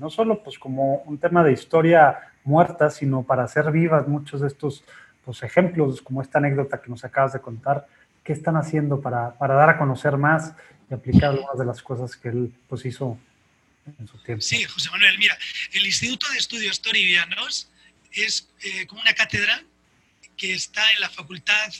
no 0.00 0.10
solo 0.10 0.42
pues 0.42 0.58
como 0.58 0.96
un 1.06 1.16
tema 1.16 1.44
de 1.44 1.52
historia 1.52 2.18
muertas, 2.42 2.94
sino 2.94 3.22
para 3.22 3.44
hacer 3.44 3.70
vivas 3.70 4.08
muchos 4.08 4.40
de 4.40 4.48
estos 4.48 4.82
pues, 5.24 5.44
ejemplos, 5.44 6.02
como 6.02 6.22
esta 6.22 6.38
anécdota 6.38 6.80
que 6.82 6.90
nos 6.90 7.04
acabas 7.04 7.32
de 7.34 7.38
contar. 7.38 7.86
¿Qué 8.24 8.32
están 8.32 8.56
haciendo 8.56 9.00
para, 9.00 9.30
para 9.34 9.54
dar 9.54 9.68
a 9.68 9.78
conocer 9.78 10.16
más 10.16 10.56
y 10.90 10.94
aplicar 10.94 11.30
algunas 11.30 11.56
de 11.56 11.64
las 11.64 11.82
cosas 11.82 12.16
que 12.16 12.30
él 12.30 12.52
pues, 12.68 12.84
hizo 12.84 13.16
Sí, 14.40 14.64
José 14.64 14.90
Manuel, 14.90 15.18
mira, 15.18 15.38
el 15.72 15.86
Instituto 15.86 16.28
de 16.30 16.38
Estudios 16.38 16.82
Toribianos 16.82 17.70
es 18.12 18.48
eh, 18.62 18.86
como 18.86 19.00
una 19.00 19.14
cátedra 19.14 19.62
que 20.36 20.54
está 20.54 20.92
en 20.92 21.00
la 21.00 21.08
Facultad 21.10 21.72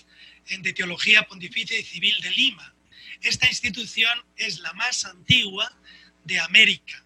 de 0.49 0.73
Teología 0.73 1.25
Pontificia 1.25 1.79
y 1.79 1.83
Civil 1.83 2.17
de 2.21 2.31
Lima. 2.31 2.75
Esta 3.23 3.47
institución 3.49 4.25
es 4.37 4.61
la 4.61 4.73
más 4.75 5.05
antigua 5.05 5.77
de 6.25 6.39
América. 6.41 7.03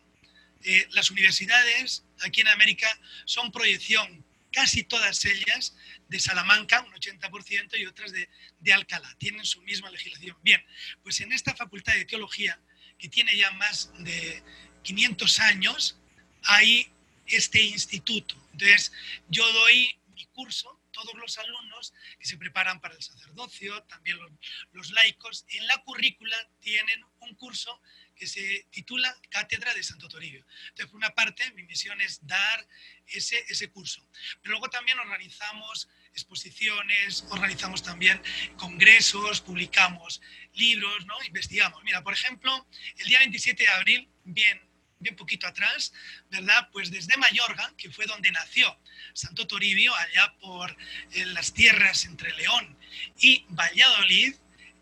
Eh, 0.62 0.86
las 0.90 1.10
universidades 1.10 2.04
aquí 2.20 2.42
en 2.42 2.48
América 2.48 2.86
son 3.24 3.50
proyección, 3.50 4.24
casi 4.52 4.84
todas 4.84 5.24
ellas, 5.24 5.74
de 6.08 6.18
Salamanca, 6.18 6.82
un 6.82 6.92
80%, 6.92 7.78
y 7.78 7.86
otras 7.86 8.12
de, 8.12 8.28
de 8.58 8.72
Alcalá. 8.72 9.14
Tienen 9.18 9.44
su 9.46 9.62
misma 9.62 9.90
legislación. 9.90 10.36
Bien, 10.42 10.62
pues 11.02 11.20
en 11.20 11.32
esta 11.32 11.54
Facultad 11.54 11.94
de 11.94 12.04
Teología, 12.04 12.60
que 12.98 13.08
tiene 13.08 13.34
ya 13.36 13.50
más 13.52 13.90
de 14.00 14.42
500 14.82 15.40
años, 15.40 15.96
hay 16.44 16.90
este 17.26 17.62
instituto. 17.62 18.34
Entonces, 18.52 18.92
yo 19.28 19.50
doy 19.52 19.98
mi 20.14 20.24
curso, 20.26 20.78
todos 20.90 21.14
los 21.14 21.38
alumnos 21.38 21.94
que 22.18 22.26
se 22.26 22.36
preparan 22.36 22.80
para 22.80 22.94
el 22.94 23.02
sacerdocio, 23.02 23.82
también 23.84 24.18
los, 24.18 24.30
los 24.72 24.90
laicos, 24.90 25.44
en 25.48 25.66
la 25.66 25.78
currícula 25.82 26.36
tienen 26.60 27.04
un 27.20 27.34
curso 27.36 27.80
que 28.20 28.26
se 28.26 28.66
titula 28.70 29.16
Cátedra 29.30 29.72
de 29.72 29.82
Santo 29.82 30.06
Toribio. 30.06 30.44
Entonces, 30.68 30.86
por 30.86 30.96
una 30.96 31.14
parte, 31.14 31.50
mi 31.52 31.62
misión 31.62 31.98
es 32.02 32.26
dar 32.26 32.68
ese, 33.06 33.42
ese 33.48 33.70
curso, 33.70 34.06
pero 34.42 34.52
luego 34.52 34.68
también 34.68 34.98
organizamos 34.98 35.88
exposiciones, 36.12 37.24
organizamos 37.30 37.82
también 37.82 38.20
congresos, 38.56 39.40
publicamos 39.40 40.20
libros, 40.52 41.06
¿no? 41.06 41.14
investigamos. 41.24 41.82
Mira, 41.82 42.02
por 42.02 42.12
ejemplo, 42.12 42.66
el 42.98 43.06
día 43.06 43.20
27 43.20 43.62
de 43.62 43.68
abril, 43.70 44.08
bien, 44.24 44.60
bien 45.00 45.16
poquito 45.16 45.46
atrás, 45.46 45.92
¿verdad? 46.30 46.68
Pues 46.72 46.90
desde 46.90 47.16
Mayorga, 47.16 47.72
que 47.76 47.90
fue 47.90 48.06
donde 48.06 48.30
nació 48.30 48.78
Santo 49.14 49.46
Toribio, 49.46 49.94
allá 49.94 50.32
por 50.40 50.76
las 51.14 51.52
tierras 51.52 52.04
entre 52.04 52.32
León 52.36 52.76
y 53.18 53.44
Valladolid, 53.48 54.34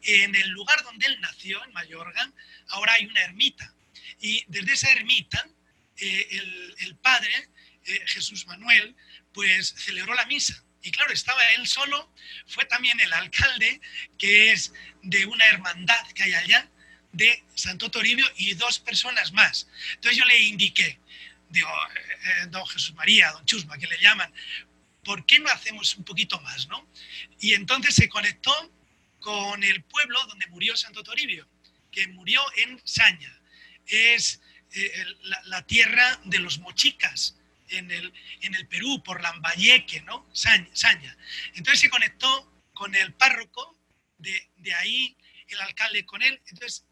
en 0.03 0.35
el 0.35 0.49
lugar 0.51 0.83
donde 0.85 1.07
él 1.07 1.21
nació, 1.21 1.65
en 1.65 1.73
Mayorga, 1.73 2.33
ahora 2.69 2.95
hay 2.95 3.07
una 3.07 3.23
ermita. 3.23 3.73
Y 4.21 4.45
desde 4.49 4.73
esa 4.73 4.93
ermita, 4.93 5.49
eh, 5.97 6.29
el, 6.81 6.97
padre, 6.97 7.51
eh, 7.85 8.01
Jesús 8.07 8.47
Manuel, 8.47 8.95
pues 9.33 9.75
celebró 9.77 10.15
la 10.15 10.27
misa. 10.27 10.63
Y 10.83 10.91
claro, 10.91 11.13
estaba 11.13 11.43
él 11.53 11.67
solo, 11.67 12.13
fue 12.47 12.65
también 12.65 12.99
el 13.01 13.13
alcalde, 13.13 13.81
que 14.17 14.53
es 14.53 14.73
de 15.03 15.27
una 15.27 15.45
hermandad 15.47 16.07
que 16.13 16.25
hay 16.25 16.35
allá, 16.35 16.71
de 17.13 17.43
Santo 17.55 17.91
Toribio, 17.91 18.27
y 18.37 18.55
dos 18.55 18.79
personas 18.79 19.33
más. 19.33 19.69
Entonces 19.95 20.19
yo 20.19 20.25
le 20.25 20.41
indiqué, 20.43 20.99
digo, 21.49 21.69
eh, 21.69 22.47
don 22.49 22.67
Jesús 22.67 22.95
María, 22.95 23.33
don 23.33 23.45
Chusma, 23.45 23.79
que 23.79 23.87
le 23.87 23.99
llaman, 24.01 24.33
¿por 25.05 25.25
qué 25.27 25.39
no 25.39 25.49
hacemos 25.51 25.97
un 25.97 26.05
poquito 26.05 26.41
más, 26.41 26.69
no? 26.69 26.87
Y 27.41 27.55
entonces 27.55 27.95
se 27.95 28.09
conectó 28.09 28.53
con 29.21 29.65
el 29.65 29.83
pueblo 29.85 30.25
donde 30.27 30.47
murió 30.49 30.77
Santo 30.77 31.03
Toribio 31.03 31.49
que 31.91 32.07
murió 32.09 32.41
en 32.57 32.81
Saña. 32.85 33.41
Es 33.87 34.41
eh, 34.73 35.05
la, 35.47 35.67
tierra 35.67 36.21
de 36.25 36.39
los 36.39 36.59
mochicas 36.59 37.37
en 37.71 37.91
el, 37.91 38.13
en 38.43 38.55
el 38.55 38.67
Perú, 38.67 39.03
por 39.03 39.23
Lambayeque, 39.23 40.03
¿no? 40.03 40.29
Saña, 40.33 41.17
Entonces 41.55 41.81
se 41.81 41.91
conectó 41.91 42.63
con 42.75 42.95
el 42.95 43.13
párroco, 43.15 43.77
de, 44.19 44.51
de 44.57 44.75
ahí 44.75 45.17
el 45.49 45.61
alcalde 45.61 46.05
con 46.05 46.23
él. 46.23 46.41
Entonces 46.49 46.85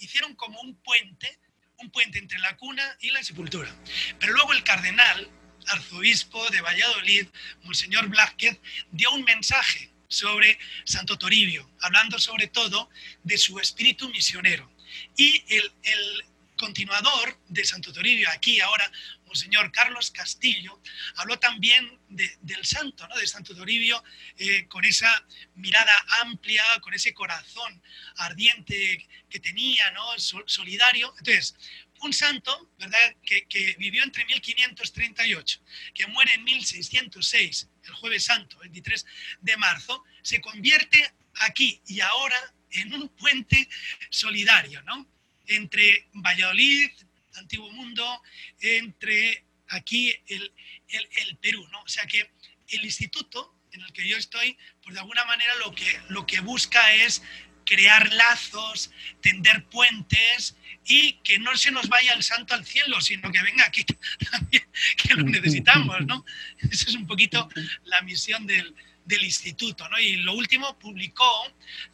hicieron 0.00 0.34
como 0.34 0.60
un 0.60 0.74
puente, 0.82 1.38
un 1.78 1.90
puente 1.90 2.18
entre 2.18 2.38
la 2.38 2.56
cuna 2.56 2.96
y 3.00 3.10
la 3.10 3.22
sepultura. 3.22 3.74
Pero 4.18 4.32
luego 4.32 4.52
el 4.52 4.62
cardenal, 4.62 5.28
arzobispo 5.68 6.48
de 6.50 6.60
Valladolid, 6.60 7.26
Monseñor 7.62 8.08
Blázquez, 8.08 8.58
dio 8.90 9.10
un 9.12 9.24
mensaje 9.24 9.90
sobre 10.08 10.58
Santo 10.84 11.18
Toribio, 11.18 11.68
hablando 11.80 12.18
sobre 12.18 12.46
todo 12.48 12.88
de 13.22 13.38
su 13.38 13.58
espíritu 13.58 14.08
misionero. 14.10 14.70
Y 15.16 15.42
el, 15.48 16.24
continuador 16.64 17.38
de 17.48 17.62
Santo 17.62 17.92
Toribio, 17.92 18.26
aquí 18.30 18.58
ahora, 18.58 18.90
Monseñor 19.26 19.70
Carlos 19.70 20.10
Castillo, 20.10 20.80
habló 21.16 21.38
también 21.38 22.00
del 22.08 22.64
santo, 22.64 23.06
¿no? 23.06 23.14
de 23.16 23.26
Santo 23.26 23.54
Toribio, 23.54 24.02
eh, 24.38 24.66
con 24.66 24.82
esa 24.86 25.26
mirada 25.56 25.92
amplia, 26.22 26.64
con 26.80 26.94
ese 26.94 27.12
corazón 27.12 27.82
ardiente 28.16 29.06
que 29.28 29.40
tenía, 29.40 29.90
¿no? 29.90 30.06
solidario. 30.18 31.14
Entonces, 31.18 31.54
un 32.00 32.14
santo, 32.14 32.70
¿verdad?, 32.78 33.14
que, 33.22 33.46
que, 33.46 33.74
vivió 33.78 34.02
entre 34.02 34.24
1538, 34.24 35.60
que 35.92 36.06
muere 36.06 36.32
en 36.32 36.44
1606, 36.44 37.68
el 37.84 37.92
jueves 37.92 38.24
santo, 38.24 38.58
23 38.60 39.04
de 39.42 39.56
marzo, 39.58 40.02
se 40.22 40.40
convierte 40.40 41.12
aquí 41.34 41.82
y 41.86 42.00
ahora 42.00 42.38
en 42.70 42.94
un 42.94 43.08
puente 43.10 43.68
solidario, 44.08 44.80
¿no? 44.82 45.13
Entre 45.46 46.08
Valladolid, 46.12 46.90
Antiguo 47.36 47.70
Mundo, 47.72 48.22
entre 48.60 49.44
aquí 49.68 50.14
el, 50.26 50.52
el, 50.88 51.36
Perú, 51.38 51.66
¿no? 51.72 51.82
O 51.82 51.88
sea 51.88 52.06
que 52.06 52.30
el 52.68 52.84
instituto 52.84 53.54
en 53.72 53.82
el 53.82 53.92
que 53.92 54.06
yo 54.06 54.16
estoy, 54.16 54.56
pues 54.82 54.94
de 54.94 55.00
alguna 55.00 55.24
manera 55.24 55.54
lo 55.56 55.74
que, 55.74 56.00
lo 56.08 56.26
que 56.26 56.40
busca 56.40 56.92
es 56.94 57.22
crear 57.66 58.12
lazos, 58.12 58.90
tender 59.20 59.64
puentes 59.66 60.56
y 60.84 61.14
que 61.24 61.38
no 61.38 61.56
se 61.56 61.70
nos 61.70 61.88
vaya 61.88 62.12
el 62.12 62.22
santo 62.22 62.54
al 62.54 62.64
cielo, 62.64 63.00
sino 63.00 63.32
que 63.32 63.42
venga 63.42 63.64
aquí 63.66 63.84
también, 64.30 64.64
que 64.96 65.14
lo 65.14 65.22
necesitamos, 65.24 66.06
¿no? 66.06 66.24
Esa 66.58 66.90
es 66.90 66.94
un 66.94 67.06
poquito 67.06 67.48
la 67.84 68.02
misión 68.02 68.46
del, 68.46 68.74
instituto, 69.22 69.88
¿no? 69.88 69.98
Y 69.98 70.16
lo 70.16 70.34
último, 70.34 70.78
publicó 70.78 71.24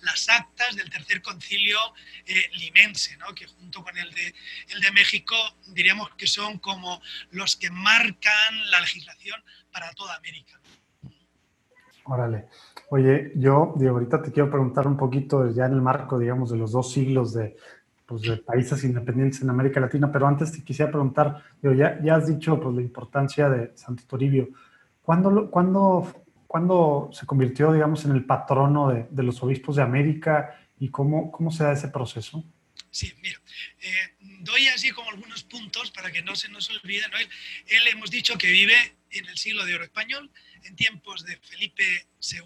las 0.02 0.28
actas 0.28 0.76
del 0.76 0.88
tercer 0.90 1.20
concilio 1.22 1.78
eh, 2.26 2.48
limense, 2.54 3.16
¿no? 3.16 3.34
Que 3.34 3.46
junto 3.46 3.82
con 3.82 3.96
el 3.96 4.10
de, 4.12 4.34
el 4.68 4.80
de 4.80 4.90
México, 4.92 5.34
diríamos 5.68 6.10
que 6.16 6.26
son 6.26 6.58
como 6.58 7.02
los 7.30 7.56
que 7.56 7.70
marcan 7.70 8.70
la 8.70 8.80
legislación 8.80 9.42
para 9.72 9.92
toda 9.92 10.16
América. 10.16 10.60
Órale. 12.04 12.46
Oye, 12.90 13.32
yo, 13.36 13.74
Diego, 13.76 13.96
ahorita 13.96 14.22
te 14.22 14.32
quiero 14.32 14.50
preguntar 14.50 14.86
un 14.86 14.96
poquito 14.96 15.48
ya 15.50 15.66
en 15.66 15.74
el 15.74 15.82
marco, 15.82 16.18
digamos, 16.18 16.50
de 16.50 16.58
los 16.58 16.72
dos 16.72 16.92
siglos 16.92 17.32
de, 17.34 17.56
pues, 18.06 18.22
de 18.22 18.36
países 18.38 18.82
independientes 18.82 19.42
en 19.42 19.50
América 19.50 19.78
Latina, 19.78 20.10
pero 20.10 20.26
antes 20.26 20.50
te 20.50 20.64
quisiera 20.64 20.90
preguntar, 20.90 21.44
digo, 21.62 21.74
ya, 21.74 22.00
ya 22.02 22.16
has 22.16 22.26
dicho 22.26 22.58
pues, 22.60 22.74
la 22.74 22.82
importancia 22.82 23.48
de 23.48 23.70
Santo 23.76 24.02
Toribio. 24.08 24.48
¿Cuándo, 25.02 25.48
cuándo, 25.50 26.12
¿Cuándo 26.50 27.10
se 27.12 27.26
convirtió, 27.26 27.72
digamos, 27.72 28.04
en 28.04 28.10
el 28.10 28.24
patrono 28.24 28.88
de, 28.88 29.06
de, 29.08 29.22
los 29.22 29.40
obispos 29.40 29.76
de 29.76 29.82
América 29.82 30.58
y 30.80 30.88
cómo, 30.88 31.30
cómo 31.30 31.52
se 31.52 31.62
da 31.62 31.74
ese 31.74 31.86
proceso? 31.86 32.44
Sí, 32.90 33.14
mira, 33.22 33.40
eh, 33.80 34.16
doy 34.40 34.66
así 34.66 34.90
como 34.90 35.10
algunos 35.10 35.44
puntos 35.44 35.92
para 35.92 36.10
que 36.10 36.22
no 36.22 36.34
se 36.34 36.48
nos 36.48 36.68
olvide. 36.70 37.06
¿no? 37.08 37.18
Él, 37.18 37.28
él 37.68 37.86
hemos 37.86 38.10
dicho 38.10 38.36
que 38.36 38.50
vive 38.50 38.74
en 39.10 39.26
el 39.26 39.38
siglo 39.38 39.64
de 39.64 39.76
oro 39.76 39.84
español, 39.84 40.28
en 40.64 40.74
tiempos 40.74 41.24
de 41.24 41.36
Felipe 41.36 42.08
II, 42.20 42.42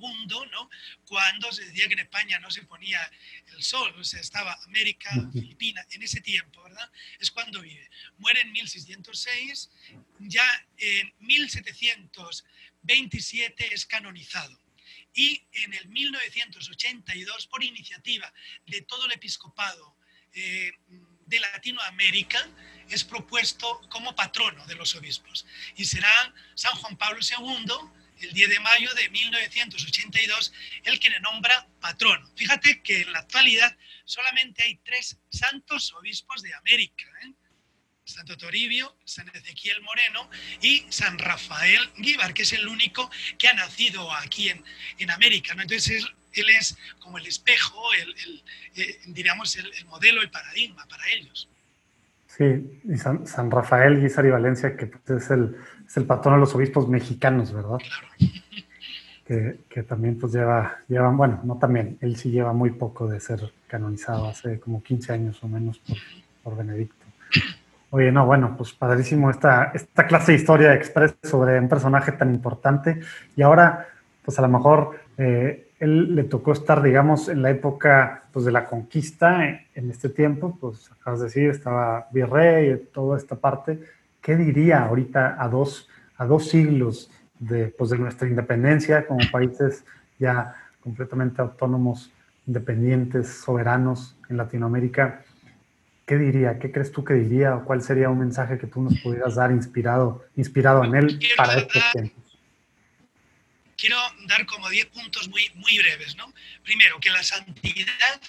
¿no? 0.52 0.68
cuando 1.06 1.50
se 1.50 1.64
decía 1.64 1.86
que 1.86 1.94
en 1.94 2.00
España 2.00 2.38
no 2.40 2.50
se 2.50 2.62
ponía 2.64 3.00
el 3.56 3.62
sol, 3.62 3.94
o 3.98 4.04
sea, 4.04 4.20
estaba 4.20 4.58
América, 4.66 5.08
Filipina, 5.32 5.82
en 5.92 6.02
ese 6.02 6.20
tiempo, 6.20 6.62
¿verdad? 6.62 6.90
Es 7.18 7.30
cuando 7.30 7.62
vive. 7.62 7.88
Muere 8.18 8.42
en 8.42 8.52
1606, 8.52 9.70
ya 10.20 10.44
en 10.76 11.14
1727 12.84 13.74
es 13.74 13.86
canonizado. 13.86 14.60
Y 15.14 15.46
en 15.52 15.74
el 15.74 15.88
1982, 15.88 17.46
por 17.46 17.62
iniciativa 17.62 18.32
de 18.66 18.82
todo 18.82 19.06
el 19.06 19.12
episcopado 19.12 19.96
eh, 20.32 20.72
de 21.26 21.40
Latinoamérica, 21.40 22.48
es 22.88 23.04
propuesto 23.04 23.80
como 23.88 24.14
patrono 24.14 24.66
de 24.66 24.74
los 24.74 24.94
obispos. 24.94 25.46
Y 25.76 25.84
será 25.84 26.34
San 26.54 26.74
Juan 26.76 26.96
Pablo 26.96 27.20
II, 27.20 27.72
el 28.20 28.32
10 28.32 28.48
de 28.50 28.60
mayo 28.60 28.92
de 28.94 29.08
1982, 29.08 30.52
el 30.84 31.00
que 31.00 31.10
le 31.10 31.20
nombra 31.20 31.68
patrono. 31.80 32.30
Fíjate 32.36 32.82
que 32.82 33.02
en 33.02 33.12
la 33.12 33.20
actualidad 33.20 33.76
solamente 34.04 34.64
hay 34.64 34.76
tres 34.84 35.18
santos 35.30 35.92
obispos 35.94 36.42
de 36.42 36.54
América. 36.54 37.04
¿eh? 37.22 37.32
Santo 38.04 38.36
Toribio, 38.36 38.94
San 39.04 39.28
Ezequiel 39.28 39.80
Moreno 39.82 40.28
y 40.60 40.84
San 40.90 41.18
Rafael 41.18 41.80
Guíbar, 41.96 42.34
que 42.34 42.42
es 42.42 42.52
el 42.52 42.68
único 42.68 43.10
que 43.38 43.48
ha 43.48 43.54
nacido 43.54 44.12
aquí 44.12 44.50
en, 44.50 44.62
en 44.98 45.10
América. 45.10 45.54
¿no? 45.54 45.62
Entonces 45.62 46.04
él, 46.34 46.46
es 46.60 46.76
como 46.98 47.18
el 47.18 47.26
espejo, 47.26 47.80
el, 48.02 48.42
eh, 48.76 48.98
diríamos, 49.06 49.56
el, 49.56 49.86
modelo, 49.86 50.20
el 50.20 50.30
paradigma 50.30 50.84
para 50.86 51.02
ellos. 51.08 51.48
Sí, 52.26 52.80
y 52.84 52.96
San, 52.98 53.26
San 53.26 53.50
Rafael 53.50 54.00
Guízar 54.00 54.26
y 54.26 54.30
Valencia, 54.30 54.76
que 54.76 54.86
pues, 54.86 55.22
es 55.24 55.30
el, 55.30 55.56
es 55.86 55.96
el 55.96 56.04
patrón 56.04 56.34
de 56.34 56.40
los 56.40 56.54
obispos 56.54 56.88
mexicanos, 56.88 57.52
¿verdad? 57.52 57.78
Claro. 57.78 58.08
Que, 59.24 59.60
que, 59.70 59.82
también 59.82 60.18
pues 60.18 60.34
lleva, 60.34 60.80
lleva, 60.86 61.08
bueno, 61.10 61.40
no 61.44 61.56
también, 61.58 61.96
él 62.02 62.16
sí 62.16 62.30
lleva 62.30 62.52
muy 62.52 62.72
poco 62.72 63.08
de 63.08 63.20
ser 63.20 63.54
canonizado, 63.68 64.28
hace 64.28 64.60
como 64.60 64.82
15 64.82 65.12
años 65.14 65.38
o 65.42 65.48
menos 65.48 65.78
por, 65.78 65.96
por 66.42 66.56
Benedicto. 66.58 67.06
Oye, 67.96 68.10
no, 68.10 68.26
bueno, 68.26 68.56
pues 68.56 68.72
padrísimo 68.72 69.30
esta, 69.30 69.70
esta 69.72 70.08
clase 70.08 70.32
de 70.32 70.38
historia 70.38 70.74
express 70.74 71.14
sobre 71.22 71.60
un 71.60 71.68
personaje 71.68 72.10
tan 72.10 72.34
importante. 72.34 72.98
Y 73.36 73.42
ahora, 73.42 73.86
pues 74.24 74.36
a 74.36 74.42
lo 74.42 74.48
mejor 74.48 74.98
eh, 75.16 75.68
él 75.78 76.16
le 76.16 76.24
tocó 76.24 76.50
estar, 76.50 76.82
digamos, 76.82 77.28
en 77.28 77.40
la 77.40 77.50
época 77.50 78.24
pues, 78.32 78.46
de 78.46 78.50
la 78.50 78.66
conquista, 78.66 79.46
en 79.46 79.90
este 79.92 80.08
tiempo, 80.08 80.58
pues 80.60 80.90
acabas 80.90 81.20
de 81.20 81.26
decir, 81.26 81.50
estaba 81.50 82.08
virrey, 82.10 82.88
toda 82.92 83.16
esta 83.16 83.36
parte. 83.36 83.78
¿Qué 84.20 84.34
diría 84.34 84.82
ahorita 84.82 85.36
a 85.38 85.48
dos, 85.48 85.88
a 86.16 86.26
dos 86.26 86.48
siglos 86.48 87.12
de, 87.38 87.68
pues, 87.68 87.90
de 87.90 87.98
nuestra 87.98 88.26
independencia 88.26 89.06
como 89.06 89.20
países 89.30 89.84
ya 90.18 90.56
completamente 90.82 91.40
autónomos, 91.40 92.10
independientes, 92.44 93.28
soberanos 93.28 94.16
en 94.28 94.38
Latinoamérica? 94.38 95.20
¿Qué 96.06 96.16
diría? 96.18 96.58
¿Qué 96.58 96.70
crees 96.70 96.92
tú 96.92 97.02
que 97.02 97.14
diría? 97.14 97.56
¿O 97.56 97.64
cuál 97.64 97.82
sería 97.82 98.10
un 98.10 98.18
mensaje 98.18 98.58
que 98.58 98.66
tú 98.66 98.82
nos 98.82 98.98
pudieras 99.00 99.36
dar 99.36 99.50
inspirado, 99.50 100.28
inspirado 100.36 100.84
en 100.84 100.94
él 100.94 101.18
para 101.36 101.54
estos 101.54 101.82
tiempos? 101.92 102.38
Quiero 103.76 103.96
dar 104.26 104.44
como 104.44 104.68
10 104.68 104.86
puntos 104.86 105.28
muy, 105.28 105.50
muy 105.54 105.78
breves. 105.78 106.14
¿no? 106.16 106.32
Primero, 106.62 107.00
que 107.00 107.10
la 107.10 107.22
santidad 107.22 108.20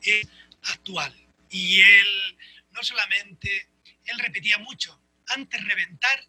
es 0.00 0.26
actual. 0.72 1.14
Y 1.50 1.80
él 1.80 2.38
no 2.72 2.82
solamente, 2.82 3.68
él 4.06 4.18
repetía 4.20 4.58
mucho, 4.58 4.98
antes 5.28 5.62
reventar 5.66 6.24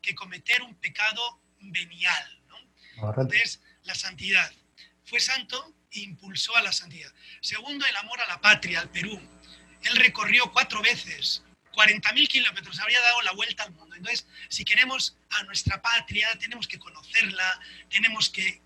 que 0.00 0.14
cometer 0.14 0.62
un 0.62 0.74
pecado 0.76 1.40
venial. 1.58 2.42
¿no? 2.48 3.08
Entonces, 3.08 3.60
la 3.82 3.94
santidad. 3.96 4.52
Fue 5.04 5.18
santo 5.18 5.74
e 5.90 6.00
impulsó 6.00 6.56
a 6.56 6.62
la 6.62 6.72
santidad. 6.72 7.12
Segundo, 7.40 7.84
el 7.86 7.96
amor 7.96 8.20
a 8.20 8.28
la 8.28 8.40
patria, 8.40 8.80
al 8.80 8.88
Perú 8.90 9.20
él 9.84 9.96
recorrió 9.96 10.50
cuatro 10.52 10.82
veces 10.82 11.44
40.000 11.74 12.28
kilómetros, 12.28 12.78
habría 12.80 13.00
dado 13.00 13.22
la 13.22 13.32
vuelta 13.32 13.64
al 13.64 13.72
mundo. 13.72 13.94
Entonces, 13.96 14.26
si 14.48 14.64
queremos 14.64 15.16
a 15.30 15.42
nuestra 15.44 15.82
patria, 15.82 16.28
tenemos 16.38 16.68
que 16.68 16.78
conocerla, 16.78 17.60
tenemos 17.90 18.30
que, 18.30 18.62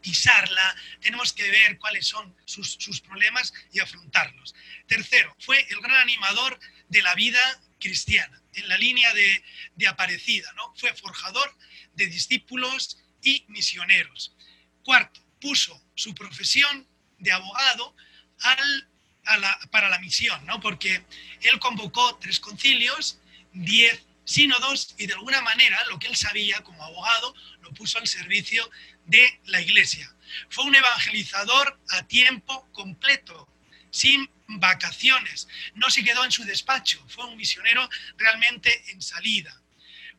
pisarla, 0.00 0.74
tenemos 1.00 1.34
que 1.34 1.50
ver 1.50 1.76
cuáles 1.78 2.06
son 2.06 2.34
sus, 2.46 3.00
problemas 3.02 3.52
y 3.72 3.80
afrontarlos. 3.80 4.54
Tercero, 4.86 5.36
fue 5.38 5.66
el 5.68 5.80
gran 5.80 5.96
animador 5.96 6.58
de 6.88 7.02
la 7.02 7.14
vida 7.14 7.40
cristiana, 7.78 8.40
en 8.54 8.68
la 8.68 8.78
línea 8.78 9.12
de, 9.12 9.44
de 9.74 9.86
Aparecida, 9.86 10.50
¿no? 10.54 10.72
Fue 10.76 10.94
forjador 10.94 11.54
de 11.94 12.06
discípulos 12.06 12.98
y 13.22 13.44
misioneros. 13.48 14.34
Cuarto, 14.82 15.20
puso 15.40 15.82
su 15.94 16.14
profesión 16.14 16.88
de 17.18 17.32
abogado 17.32 17.94
al 18.38 18.89
para 19.70 19.88
la 19.88 19.98
misión, 19.98 20.44
¿no? 20.46 20.60
Porque 20.60 21.04
él 21.42 21.58
convocó 21.58 22.16
tres 22.16 22.40
concilios, 22.40 23.18
diez 23.52 24.00
sínodos 24.24 24.94
y 24.98 25.06
de 25.06 25.14
alguna 25.14 25.40
manera 25.40 25.84
lo 25.86 25.98
que 25.98 26.06
él 26.06 26.16
sabía 26.16 26.62
como 26.62 26.84
abogado 26.84 27.34
lo 27.62 27.72
puso 27.72 27.98
al 27.98 28.06
servicio 28.06 28.70
de 29.06 29.40
la 29.46 29.60
iglesia. 29.60 30.14
Fue 30.48 30.64
un 30.64 30.74
evangelizador 30.74 31.78
a 31.90 32.02
tiempo 32.04 32.68
completo, 32.72 33.48
sin 33.90 34.30
vacaciones. 34.46 35.48
No 35.74 35.90
se 35.90 36.04
quedó 36.04 36.24
en 36.24 36.30
su 36.30 36.44
despacho, 36.44 37.04
fue 37.08 37.24
un 37.26 37.36
misionero 37.36 37.88
realmente 38.16 38.84
en 38.92 39.02
salida. 39.02 39.60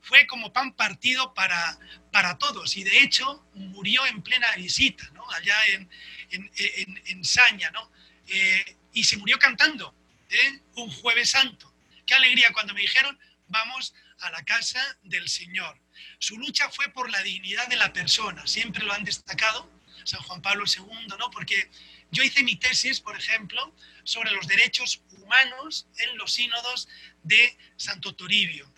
Fue 0.01 0.25
como 0.27 0.51
pan 0.51 0.73
partido 0.73 1.33
para, 1.33 1.77
para 2.11 2.37
todos 2.37 2.75
y 2.75 2.83
de 2.83 2.99
hecho 2.99 3.45
murió 3.53 4.05
en 4.07 4.21
plena 4.23 4.51
visita, 4.55 5.07
¿no? 5.13 5.29
allá 5.31 5.55
en, 5.67 5.89
en, 6.31 7.01
en, 7.05 7.23
Saña. 7.23 7.69
¿no? 7.71 7.91
Eh, 8.27 8.77
y 8.93 9.03
se 9.03 9.17
murió 9.17 9.37
cantando 9.39 9.95
¿eh? 10.29 10.61
un 10.75 10.91
jueves 10.91 11.31
santo. 11.31 11.73
Qué 12.05 12.13
alegría 12.13 12.51
cuando 12.53 12.73
me 12.73 12.81
dijeron, 12.81 13.17
vamos 13.47 13.93
a 14.19 14.29
la 14.31 14.43
casa 14.43 14.97
del 15.03 15.27
Señor. 15.29 15.79
Su 16.19 16.37
lucha 16.37 16.69
fue 16.69 16.89
por 16.89 17.09
la 17.09 17.21
dignidad 17.21 17.67
de 17.67 17.75
la 17.75 17.93
persona, 17.93 18.45
siempre 18.47 18.83
lo 18.83 18.93
han 18.93 19.03
destacado 19.03 19.69
San 20.03 20.21
Juan 20.23 20.41
Pablo 20.41 20.65
II, 20.65 21.07
¿no? 21.17 21.29
Porque 21.31 21.69
yo 22.11 22.23
hice 22.23 22.43
mi 22.43 22.55
tesis, 22.55 22.99
por 22.99 23.15
ejemplo, 23.17 23.73
sobre 24.03 24.31
los 24.31 24.47
derechos 24.47 25.01
humanos 25.11 25.87
en 25.97 26.17
los 26.17 26.33
sínodos 26.33 26.87
de 27.23 27.57
Santo 27.77 28.13
Toribio. 28.15 28.71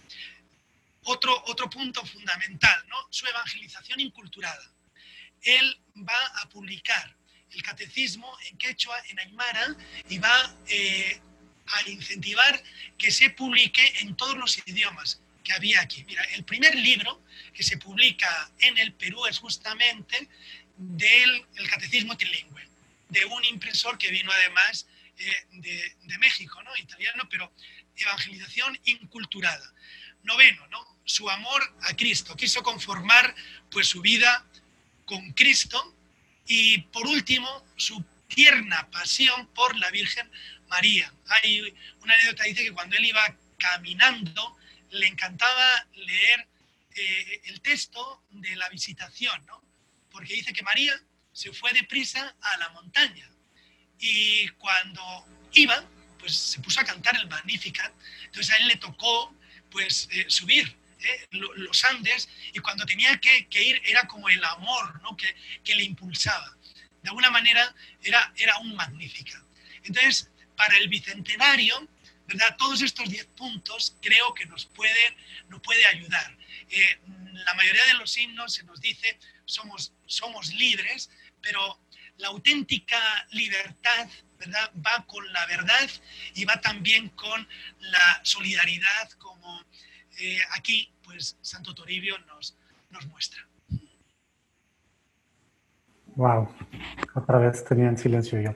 Otro, 1.04 1.44
otro 1.48 1.70
punto 1.70 2.06
fundamental, 2.06 2.88
¿no? 2.88 2.98
Su 3.10 3.26
evangelización 3.28 4.00
inculturada. 4.00 4.72
Él 5.42 5.82
va 5.98 6.26
a 6.42 6.50
publicar 6.50 7.16
el 7.54 7.64
catecismo 7.64 8.36
en 8.50 8.58
quechua, 8.58 8.98
en 9.10 9.20
aymara, 9.20 9.76
y 10.10 10.18
va 10.18 10.56
eh, 10.68 11.20
a 11.68 11.90
incentivar 11.90 12.62
que 12.98 13.12
se 13.12 13.30
publique 13.30 13.94
en 14.00 14.16
todos 14.16 14.36
los 14.36 14.58
idiomas 14.68 15.22
que 15.44 15.54
había 15.54 15.82
aquí. 15.82 16.04
Mira, 16.06 16.24
el 16.36 16.44
primer 16.44 16.76
libro 16.76 17.22
que 17.54 17.64
se 17.64 17.78
publica 17.78 18.52
en 18.60 18.78
el 18.78 18.94
Perú 18.94 19.26
es 19.26 19.40
justamente 19.40 20.28
del 20.78 21.46
el 21.56 21.70
catecismo 21.70 22.18
trilingüe, 22.18 22.68
de 23.10 23.26
un 23.26 23.44
impresor 23.46 23.98
que 23.98 24.10
vino 24.10 24.32
además 24.32 24.88
eh, 25.18 25.46
de, 25.52 25.96
de, 26.04 26.18
México, 26.18 26.62
¿no? 26.64 26.76
italiano, 26.78 27.28
pero 27.30 27.52
evangelización 27.96 28.80
inculturada. 28.86 29.74
Noveno, 30.24 30.66
¿no? 30.68 30.94
su 31.06 31.30
amor 31.30 31.62
a 31.82 31.96
Cristo, 31.96 32.36
quiso 32.36 32.64
conformar 32.64 33.36
pues 33.70 33.88
su 33.88 34.02
vida 34.02 34.46
con 35.06 35.34
Cristo 35.34 35.96
y 36.48 36.80
por 36.80 37.08
último, 37.08 37.66
su 37.76 38.04
tierna 38.28 38.90
pasión 38.92 39.48
por 39.48 39.76
la 39.78 39.92
Virgen 39.92 40.30
María. 40.68 41.14
Hay 41.28 41.74
una 42.02 42.14
anécdota 42.16 42.44
que 42.44 42.50
dice 42.50 42.64
que 42.64 42.72
cuando 42.72 42.96
él 42.96 43.06
iba 43.06 43.38
caminando 43.58 44.58
le 44.92 45.08
encantaba 45.08 45.88
leer 45.96 46.48
eh, 46.96 47.42
el 47.46 47.62
texto 47.62 48.24
de 48.32 48.56
la 48.56 48.70
visitación, 48.70 49.46
¿no? 49.46 49.64
porque 50.12 50.36
dice 50.36 50.54
que 50.54 50.64
María 50.64 50.94
se 51.34 51.52
fue 51.52 51.74
deprisa 51.74 52.36
a 52.40 52.58
la 52.58 52.70
montaña 52.70 53.28
y 54.00 54.48
cuando 54.50 55.02
iba, 55.54 55.84
pues 56.20 56.36
se 56.38 56.60
puso 56.60 56.80
a 56.80 56.84
cantar 56.84 57.16
el 57.18 57.28
Magnificat, 57.28 57.92
entonces 58.26 58.54
a 58.54 58.58
él 58.58 58.68
le 58.68 58.78
tocó 58.78 59.36
pues 59.72 60.08
eh, 60.12 60.26
subir 60.28 60.76
los 61.32 61.86
Andes, 61.86 62.30
y 62.54 62.60
cuando 62.60 62.86
tenía 62.86 63.20
que, 63.20 63.48
ir 63.64 63.82
era 63.86 64.08
como 64.08 64.30
el 64.30 64.44
amor 64.44 65.02
¿no? 65.02 65.16
que, 65.16 65.36
que, 65.64 65.76
le 65.76 65.84
impulsaba. 65.84 66.58
De 67.02 67.10
alguna 67.10 67.32
manera 67.32 67.74
era, 68.02 68.34
era 68.38 68.58
un 68.60 68.76
magnífica. 68.76 69.44
Entonces, 69.84 70.30
para 70.56 70.78
el 70.78 70.88
bicentenario, 70.88 71.88
¿verdad? 72.28 72.56
todos 72.58 72.82
estos 72.82 73.10
10 73.10 73.26
puntos 73.36 73.96
creo 74.02 74.34
que 74.34 74.46
nos 74.46 74.66
puede, 74.66 75.18
nos 75.50 75.62
puede 75.62 75.86
ayudar. 75.86 76.38
Eh, 76.70 77.00
la 77.34 77.54
mayoría 77.56 77.86
de 77.86 77.96
los 77.96 78.16
himnos 78.18 78.54
se 78.54 78.64
nos 78.64 78.80
dice 78.80 79.20
somos, 79.46 79.94
somos 80.06 80.54
libres, 80.54 81.10
pero 81.42 81.80
la 82.18 82.30
auténtica 82.30 83.28
libertad 83.32 84.08
¿verdad? 84.38 84.72
va 84.86 85.06
con 85.08 85.32
la 85.34 85.46
verdad 85.46 85.90
y 86.36 86.46
va 86.46 86.60
también 86.62 87.10
con 87.10 87.48
la 87.80 88.22
solidaridad, 88.24 89.12
como 89.14 89.64
eh, 90.20 90.38
aquí 90.58 90.90
pues 91.04 91.38
Santo 91.42 91.74
Toribio 91.74 92.16
nos, 92.28 92.58
nos 92.92 93.06
muestra. 93.08 93.42
Wow, 96.16 96.48
otra 97.16 97.40
vez 97.40 97.64
tenía 97.66 97.90
en 97.90 97.98
silencio 97.98 98.40
yo. 98.40 98.56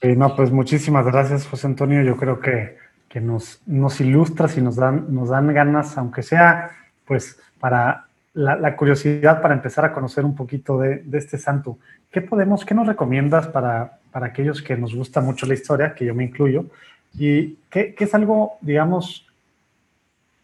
Eh, 0.00 0.16
no, 0.16 0.34
pues 0.34 0.50
muchísimas 0.50 1.04
gracias, 1.04 1.46
José 1.46 1.66
Antonio. 1.66 2.02
Yo 2.02 2.16
creo 2.16 2.40
que, 2.40 2.78
que 3.08 3.20
nos, 3.20 3.60
nos 3.66 4.00
ilustras 4.00 4.56
y 4.56 4.62
nos 4.62 4.76
dan, 4.76 5.12
nos 5.12 5.28
dan 5.28 5.52
ganas, 5.52 5.98
aunque 5.98 6.22
sea 6.22 6.70
pues 7.04 7.38
para 7.58 8.06
la, 8.32 8.76
curiosidad 8.76 9.42
para 9.42 9.54
empezar 9.54 9.84
a 9.84 9.92
conocer 9.92 10.24
un 10.24 10.34
poquito 10.34 10.78
de, 10.78 10.98
de, 10.98 11.18
este 11.18 11.36
santo. 11.36 11.78
¿Qué 12.10 12.22
podemos, 12.22 12.64
qué 12.64 12.74
nos 12.74 12.86
recomiendas 12.86 13.48
para, 13.48 13.98
para 14.10 14.26
aquellos 14.26 14.62
que 14.62 14.76
nos 14.76 14.94
gusta 14.94 15.20
mucho 15.20 15.46
la 15.46 15.54
historia, 15.54 15.94
que 15.94 16.06
yo 16.06 16.14
me 16.14 16.24
incluyo? 16.24 16.66
¿Y 17.14 17.56
qué, 17.68 17.94
qué 17.94 18.04
es 18.04 18.14
algo, 18.14 18.58
digamos, 18.60 19.26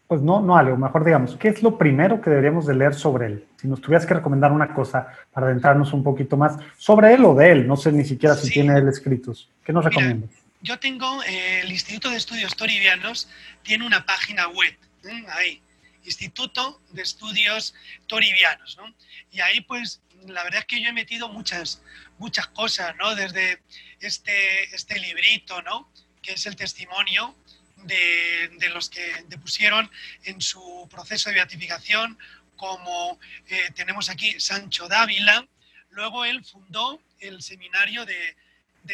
pues 0.07 0.21
no, 0.21 0.41
no 0.41 0.57
algo, 0.57 0.77
mejor 0.77 1.03
digamos, 1.03 1.35
¿qué 1.35 1.49
es 1.49 1.61
lo 1.61 1.77
primero 1.77 2.21
que 2.21 2.29
deberíamos 2.29 2.65
de 2.65 2.75
leer 2.75 2.93
sobre 2.93 3.25
él? 3.25 3.45
Si 3.59 3.67
nos 3.67 3.81
tuvieras 3.81 4.05
que 4.05 4.13
recomendar 4.13 4.51
una 4.53 4.73
cosa 4.73 5.07
para 5.33 5.47
adentrarnos 5.47 5.91
un 5.91 6.03
poquito 6.03 6.37
más 6.37 6.57
sobre 6.77 7.13
él 7.13 7.25
o 7.25 7.35
de 7.35 7.51
él, 7.51 7.67
no 7.67 7.75
sé 7.75 7.91
ni 7.91 8.05
siquiera 8.05 8.35
si 8.35 8.49
tiene 8.49 8.77
él 8.77 8.87
escritos. 8.87 9.49
¿Qué 9.65 9.73
nos 9.73 9.83
recomiendas? 9.83 10.29
Yo 10.61 10.79
tengo, 10.79 11.21
eh, 11.23 11.61
el 11.61 11.71
Instituto 11.71 12.09
de 12.09 12.15
Estudios 12.15 12.55
Toribianos 12.55 13.29
tiene 13.63 13.85
una 13.85 14.05
página 14.05 14.47
web, 14.47 14.75
¿eh? 15.03 15.25
ahí, 15.29 15.61
Instituto 16.05 16.79
de 16.91 17.01
Estudios 17.01 17.75
Toribianos, 18.07 18.77
¿no? 18.77 18.93
Y 19.31 19.41
ahí 19.41 19.61
pues 19.61 20.01
la 20.25 20.43
verdad 20.43 20.61
es 20.61 20.65
que 20.65 20.81
yo 20.81 20.89
he 20.89 20.93
metido 20.93 21.29
muchas, 21.29 21.81
muchas 22.17 22.47
cosas, 22.47 22.95
¿no? 22.95 23.13
Desde 23.13 23.59
este, 23.99 24.73
este 24.73 24.99
librito, 24.99 25.61
¿no? 25.61 25.89
Que 26.21 26.33
es 26.33 26.45
el 26.45 26.55
testimonio 26.55 27.35
de, 27.83 28.69
los 28.73 28.89
que 28.89 29.25
depusieron 29.27 29.89
en 30.23 30.41
su 30.41 30.87
proceso 30.89 31.29
de 31.29 31.35
beatificación, 31.35 32.17
como 32.55 33.19
eh, 33.47 33.71
tenemos 33.75 34.09
aquí 34.09 34.39
Sancho 34.39 34.87
Dávila. 34.87 35.47
Luego 35.91 36.25
él 36.25 36.43
fundó 36.43 37.01
el 37.19 37.41
seminario 37.41 38.05
de, 38.05 38.35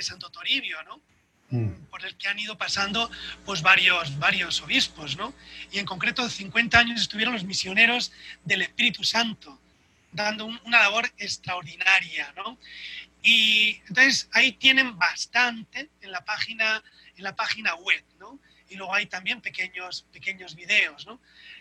Santo 0.02 0.30
Toribio, 0.30 0.82
¿no? 0.84 1.02
Mm. 1.50 1.86
por 1.92 2.04
el 2.04 2.16
que 2.18 2.28
han 2.28 2.40
ido 2.40 2.58
pasando 2.58 3.12
pues 3.46 3.62
varios, 3.62 4.18
varios 4.18 4.60
obispos, 4.62 5.16
¿no? 5.18 5.36
Y 5.72 5.78
en 5.78 5.86
concreto 5.86 6.28
50 6.28 6.80
años 6.80 7.00
estuvieron 7.00 7.36
los 7.36 7.44
misioneros 7.44 8.12
del 8.44 8.64
Espíritu 8.64 9.04
Santo, 9.04 9.62
dando 10.12 10.46
una 10.46 10.80
labor 10.80 11.12
extraordinaria, 11.18 12.34
¿no? 12.36 12.58
Y 13.22 13.82
entonces 13.88 14.30
ahí 14.34 14.54
tienen 14.54 14.98
bastante 14.98 15.90
en 16.02 16.12
la 16.12 16.26
página, 16.26 16.84
en 17.16 17.24
la 17.24 17.36
página 17.36 17.76
web, 17.76 18.04
¿no? 18.20 18.40
Y 18.70 18.76
luego 18.76 18.94
hay 18.94 19.06
también 19.06 19.42
pequeños, 19.42 20.06
pequeños 20.12 20.56
videos. 20.56 21.06
¿no? 21.06 21.20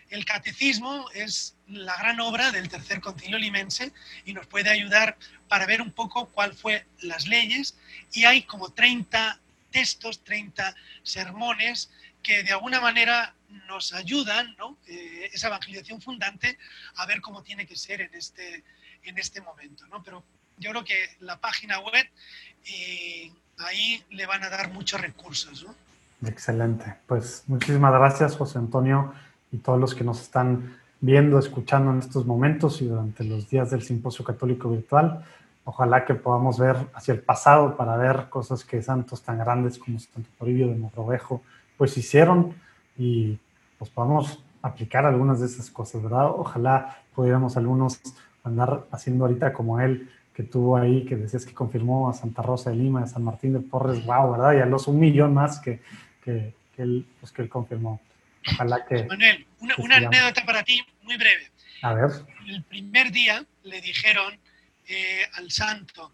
El 0.09 0.25
catecismo 0.25 1.09
es 1.13 1.55
la 1.67 1.95
gran 1.97 2.19
obra 2.19 2.51
del 2.51 2.69
tercer 2.69 3.01
concilio 3.01 3.37
limense 3.37 3.91
y 4.25 4.33
nos 4.33 4.47
puede 4.47 4.69
ayudar 4.69 5.17
para 5.47 5.65
ver 5.65 5.81
un 5.81 5.91
poco 5.91 6.29
cuál 6.29 6.53
fue 6.53 6.85
las 7.01 7.27
leyes 7.27 7.75
y 8.11 8.25
hay 8.25 8.43
como 8.43 8.69
30 8.71 9.39
textos, 9.71 10.23
30 10.23 10.75
sermones 11.03 11.89
que 12.21 12.43
de 12.43 12.51
alguna 12.53 12.79
manera 12.79 13.35
nos 13.67 13.93
ayudan, 13.93 14.55
¿no? 14.57 14.77
Eh, 14.87 15.29
esa 15.33 15.47
evangelización 15.47 16.01
fundante, 16.01 16.57
a 16.95 17.05
ver 17.05 17.21
cómo 17.21 17.43
tiene 17.43 17.67
que 17.67 17.75
ser 17.75 18.01
en 18.01 18.13
este, 18.15 18.63
en 19.03 19.17
este 19.17 19.41
momento. 19.41 19.85
¿no? 19.87 20.01
Pero 20.03 20.23
yo 20.57 20.71
creo 20.71 20.83
que 20.83 21.15
la 21.19 21.39
página 21.39 21.79
web, 21.79 22.09
eh, 22.65 23.31
ahí 23.59 24.03
le 24.09 24.25
van 24.25 24.43
a 24.43 24.49
dar 24.49 24.69
muchos 24.69 24.99
recursos. 25.01 25.63
¿no? 25.63 25.75
Excelente. 26.25 26.95
Pues 27.07 27.43
muchísimas 27.47 27.93
gracias, 27.93 28.35
José 28.35 28.59
Antonio, 28.59 29.13
y 29.51 29.57
todos 29.57 29.79
los 29.79 29.93
que 29.93 30.03
nos 30.03 30.21
están 30.21 30.75
viendo, 30.99 31.37
escuchando 31.37 31.91
en 31.91 31.99
estos 31.99 32.25
momentos 32.25 32.81
y 32.81 32.87
durante 32.87 33.23
los 33.23 33.49
días 33.49 33.71
del 33.71 33.81
Simposio 33.81 34.23
Católico 34.23 34.69
Virtual. 34.69 35.25
Ojalá 35.65 36.05
que 36.05 36.13
podamos 36.13 36.59
ver 36.59 36.75
hacia 36.93 37.13
el 37.13 37.21
pasado 37.21 37.75
para 37.75 37.97
ver 37.97 38.29
cosas 38.29 38.63
que 38.63 38.81
santos 38.81 39.21
tan 39.21 39.37
grandes 39.37 39.77
como 39.77 39.99
Santo 39.99 40.29
Toribio 40.37 40.67
de 40.67 40.75
Mogrovejo 40.75 41.41
pues 41.77 41.97
hicieron 41.97 42.53
y 42.97 43.37
pues 43.77 43.89
podamos 43.89 44.43
aplicar 44.61 45.05
algunas 45.05 45.39
de 45.39 45.47
esas 45.47 45.69
cosas, 45.69 46.01
¿verdad? 46.03 46.27
Ojalá 46.27 46.99
pudiéramos 47.13 47.57
algunos 47.57 47.99
andar 48.43 48.85
haciendo 48.91 49.25
ahorita 49.25 49.51
como 49.53 49.79
él, 49.79 50.09
que 50.33 50.43
tuvo 50.43 50.77
ahí, 50.77 51.05
que 51.05 51.15
decías 51.15 51.45
que 51.45 51.53
confirmó 51.53 52.09
a 52.09 52.13
Santa 52.13 52.41
Rosa 52.41 52.69
de 52.69 52.77
Lima, 52.77 53.03
a 53.03 53.07
San 53.07 53.23
Martín 53.23 53.53
de 53.53 53.59
Porres, 53.59 54.05
wow, 54.05 54.31
¿verdad? 54.31 54.53
Y 54.53 54.61
a 54.61 54.65
los 54.65 54.87
un 54.87 54.99
millón 54.99 55.33
más 55.33 55.59
que, 55.59 55.81
que, 56.23 56.53
él, 56.77 57.05
pues, 57.19 57.31
que 57.31 57.41
él 57.41 57.49
confirmó. 57.49 58.01
Ojalá 58.53 58.85
que... 58.85 59.03
Manuel, 59.03 59.45
una, 59.59 59.97
anécdota 59.97 60.45
para 60.45 60.63
ti 60.63 60.83
muy 61.01 61.17
breve. 61.17 61.51
A 61.81 61.93
ver. 61.93 62.11
El 62.47 62.63
primer 62.63 63.11
día 63.11 63.45
le 63.63 63.81
dijeron 63.81 64.37
eh, 64.87 65.25
al 65.33 65.51
santo 65.51 66.13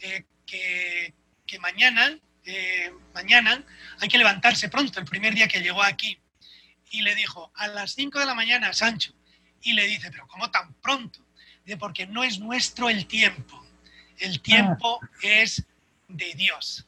eh, 0.00 0.24
que, 0.46 1.14
que, 1.46 1.58
mañana, 1.58 2.18
eh, 2.44 2.92
mañana 3.14 3.64
hay 4.00 4.08
que 4.08 4.18
levantarse 4.18 4.68
pronto, 4.68 5.00
el 5.00 5.06
primer 5.06 5.34
día 5.34 5.48
que 5.48 5.60
llegó 5.60 5.82
aquí. 5.82 6.18
Y 6.90 7.02
le 7.02 7.14
dijo, 7.14 7.52
a 7.54 7.68
las 7.68 7.92
5 7.92 8.18
de 8.18 8.26
la 8.26 8.34
mañana, 8.34 8.72
Sancho. 8.72 9.14
Y 9.62 9.74
le 9.74 9.86
dice, 9.86 10.10
pero 10.10 10.26
¿cómo 10.26 10.50
tan 10.50 10.74
pronto? 10.74 11.24
Dice, 11.64 11.76
porque 11.76 12.06
no 12.06 12.24
es 12.24 12.40
nuestro 12.40 12.88
el 12.88 13.06
tiempo. 13.06 13.64
El 14.18 14.40
tiempo 14.40 14.98
ah. 15.02 15.08
es 15.22 15.64
de 16.08 16.34
Dios. 16.34 16.86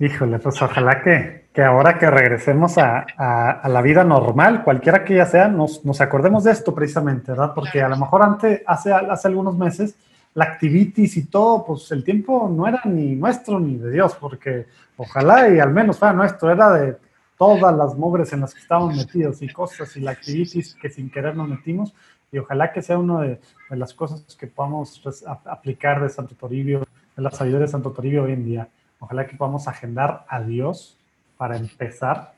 Híjole, 0.00 0.40
pues 0.40 0.60
ojalá 0.60 1.02
que, 1.02 1.46
que 1.52 1.62
ahora 1.62 1.98
que 1.98 2.10
regresemos 2.10 2.78
a, 2.78 3.06
a, 3.16 3.68
la 3.68 3.80
vida 3.80 4.02
normal, 4.02 4.64
cualquiera 4.64 5.04
que 5.04 5.14
ya 5.14 5.26
sea, 5.26 5.46
nos, 5.46 5.84
nos, 5.84 6.00
acordemos 6.00 6.42
de 6.42 6.50
esto 6.50 6.74
precisamente, 6.74 7.30
¿verdad? 7.30 7.52
Porque 7.54 7.80
a 7.80 7.88
lo 7.88 7.96
mejor 7.96 8.22
antes, 8.24 8.62
hace, 8.66 8.92
hace 8.92 9.28
algunos 9.28 9.56
meses, 9.56 9.94
la 10.34 10.46
activitis 10.46 11.16
y 11.16 11.26
todo, 11.26 11.64
pues 11.64 11.92
el 11.92 12.02
tiempo 12.02 12.50
no 12.52 12.66
era 12.66 12.80
ni 12.86 13.14
nuestro 13.14 13.60
ni 13.60 13.76
de 13.76 13.92
Dios, 13.92 14.16
porque 14.20 14.66
ojalá 14.96 15.48
y 15.48 15.60
al 15.60 15.70
menos 15.72 15.96
fuera 15.96 16.12
nuestro, 16.12 16.50
era 16.50 16.72
de 16.72 16.96
todas 17.38 17.76
las 17.76 17.94
mugres 17.94 18.32
en 18.32 18.40
las 18.40 18.52
que 18.52 18.60
estábamos 18.60 18.96
metidos 18.96 19.42
y 19.42 19.48
cosas 19.48 19.96
y 19.96 20.00
la 20.00 20.10
activitis 20.10 20.74
que 20.74 20.90
sin 20.90 21.08
querer 21.08 21.36
nos 21.36 21.48
metimos, 21.48 21.94
y 22.32 22.38
ojalá 22.38 22.72
que 22.72 22.82
sea 22.82 22.98
una 22.98 23.20
de, 23.20 23.40
de, 23.70 23.76
las 23.76 23.94
cosas 23.94 24.24
que 24.36 24.48
podamos 24.48 24.98
pues, 25.04 25.24
aplicar 25.24 26.02
de 26.02 26.08
Santo 26.08 26.34
Toribio, 26.34 26.80
de 27.16 27.22
la 27.22 27.30
sabiduría 27.30 27.66
de 27.66 27.70
Santo 27.70 27.92
Toribio 27.92 28.24
hoy 28.24 28.32
en 28.32 28.44
día 28.44 28.68
Ojalá 29.04 29.26
que 29.26 29.36
podamos 29.36 29.68
agendar 29.68 30.24
a 30.28 30.40
Dios 30.40 30.96
para 31.36 31.58
empezar 31.58 32.32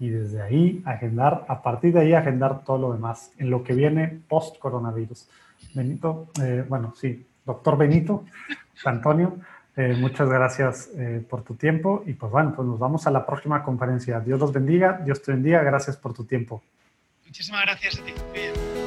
y 0.00 0.08
desde 0.08 0.42
ahí 0.42 0.82
agendar, 0.84 1.44
a 1.46 1.62
partir 1.62 1.92
de 1.92 2.00
ahí 2.00 2.14
agendar 2.14 2.64
todo 2.64 2.78
lo 2.78 2.92
demás 2.92 3.30
en 3.38 3.48
lo 3.48 3.62
que 3.62 3.74
viene 3.74 4.20
post 4.28 4.58
coronavirus. 4.58 5.28
Benito, 5.72 6.28
eh, 6.42 6.64
bueno, 6.68 6.94
sí, 6.96 7.24
doctor 7.44 7.76
Benito, 7.76 8.24
Antonio, 8.84 9.36
eh, 9.76 9.94
muchas 9.96 10.28
gracias 10.28 10.90
eh, 10.96 11.24
por 11.28 11.44
tu 11.44 11.54
tiempo 11.54 12.02
y 12.06 12.14
pues 12.14 12.32
bueno, 12.32 12.54
pues 12.56 12.66
nos 12.66 12.78
vamos 12.78 13.06
a 13.06 13.10
la 13.12 13.24
próxima 13.24 13.62
conferencia. 13.62 14.18
Dios 14.18 14.40
los 14.40 14.52
bendiga, 14.52 15.00
Dios 15.04 15.22
te 15.22 15.30
bendiga, 15.30 15.62
gracias 15.62 15.96
por 15.96 16.12
tu 16.12 16.24
tiempo. 16.24 16.60
Muchísimas 17.24 17.62
gracias 17.62 18.00
a 18.00 18.04
ti. 18.04 18.79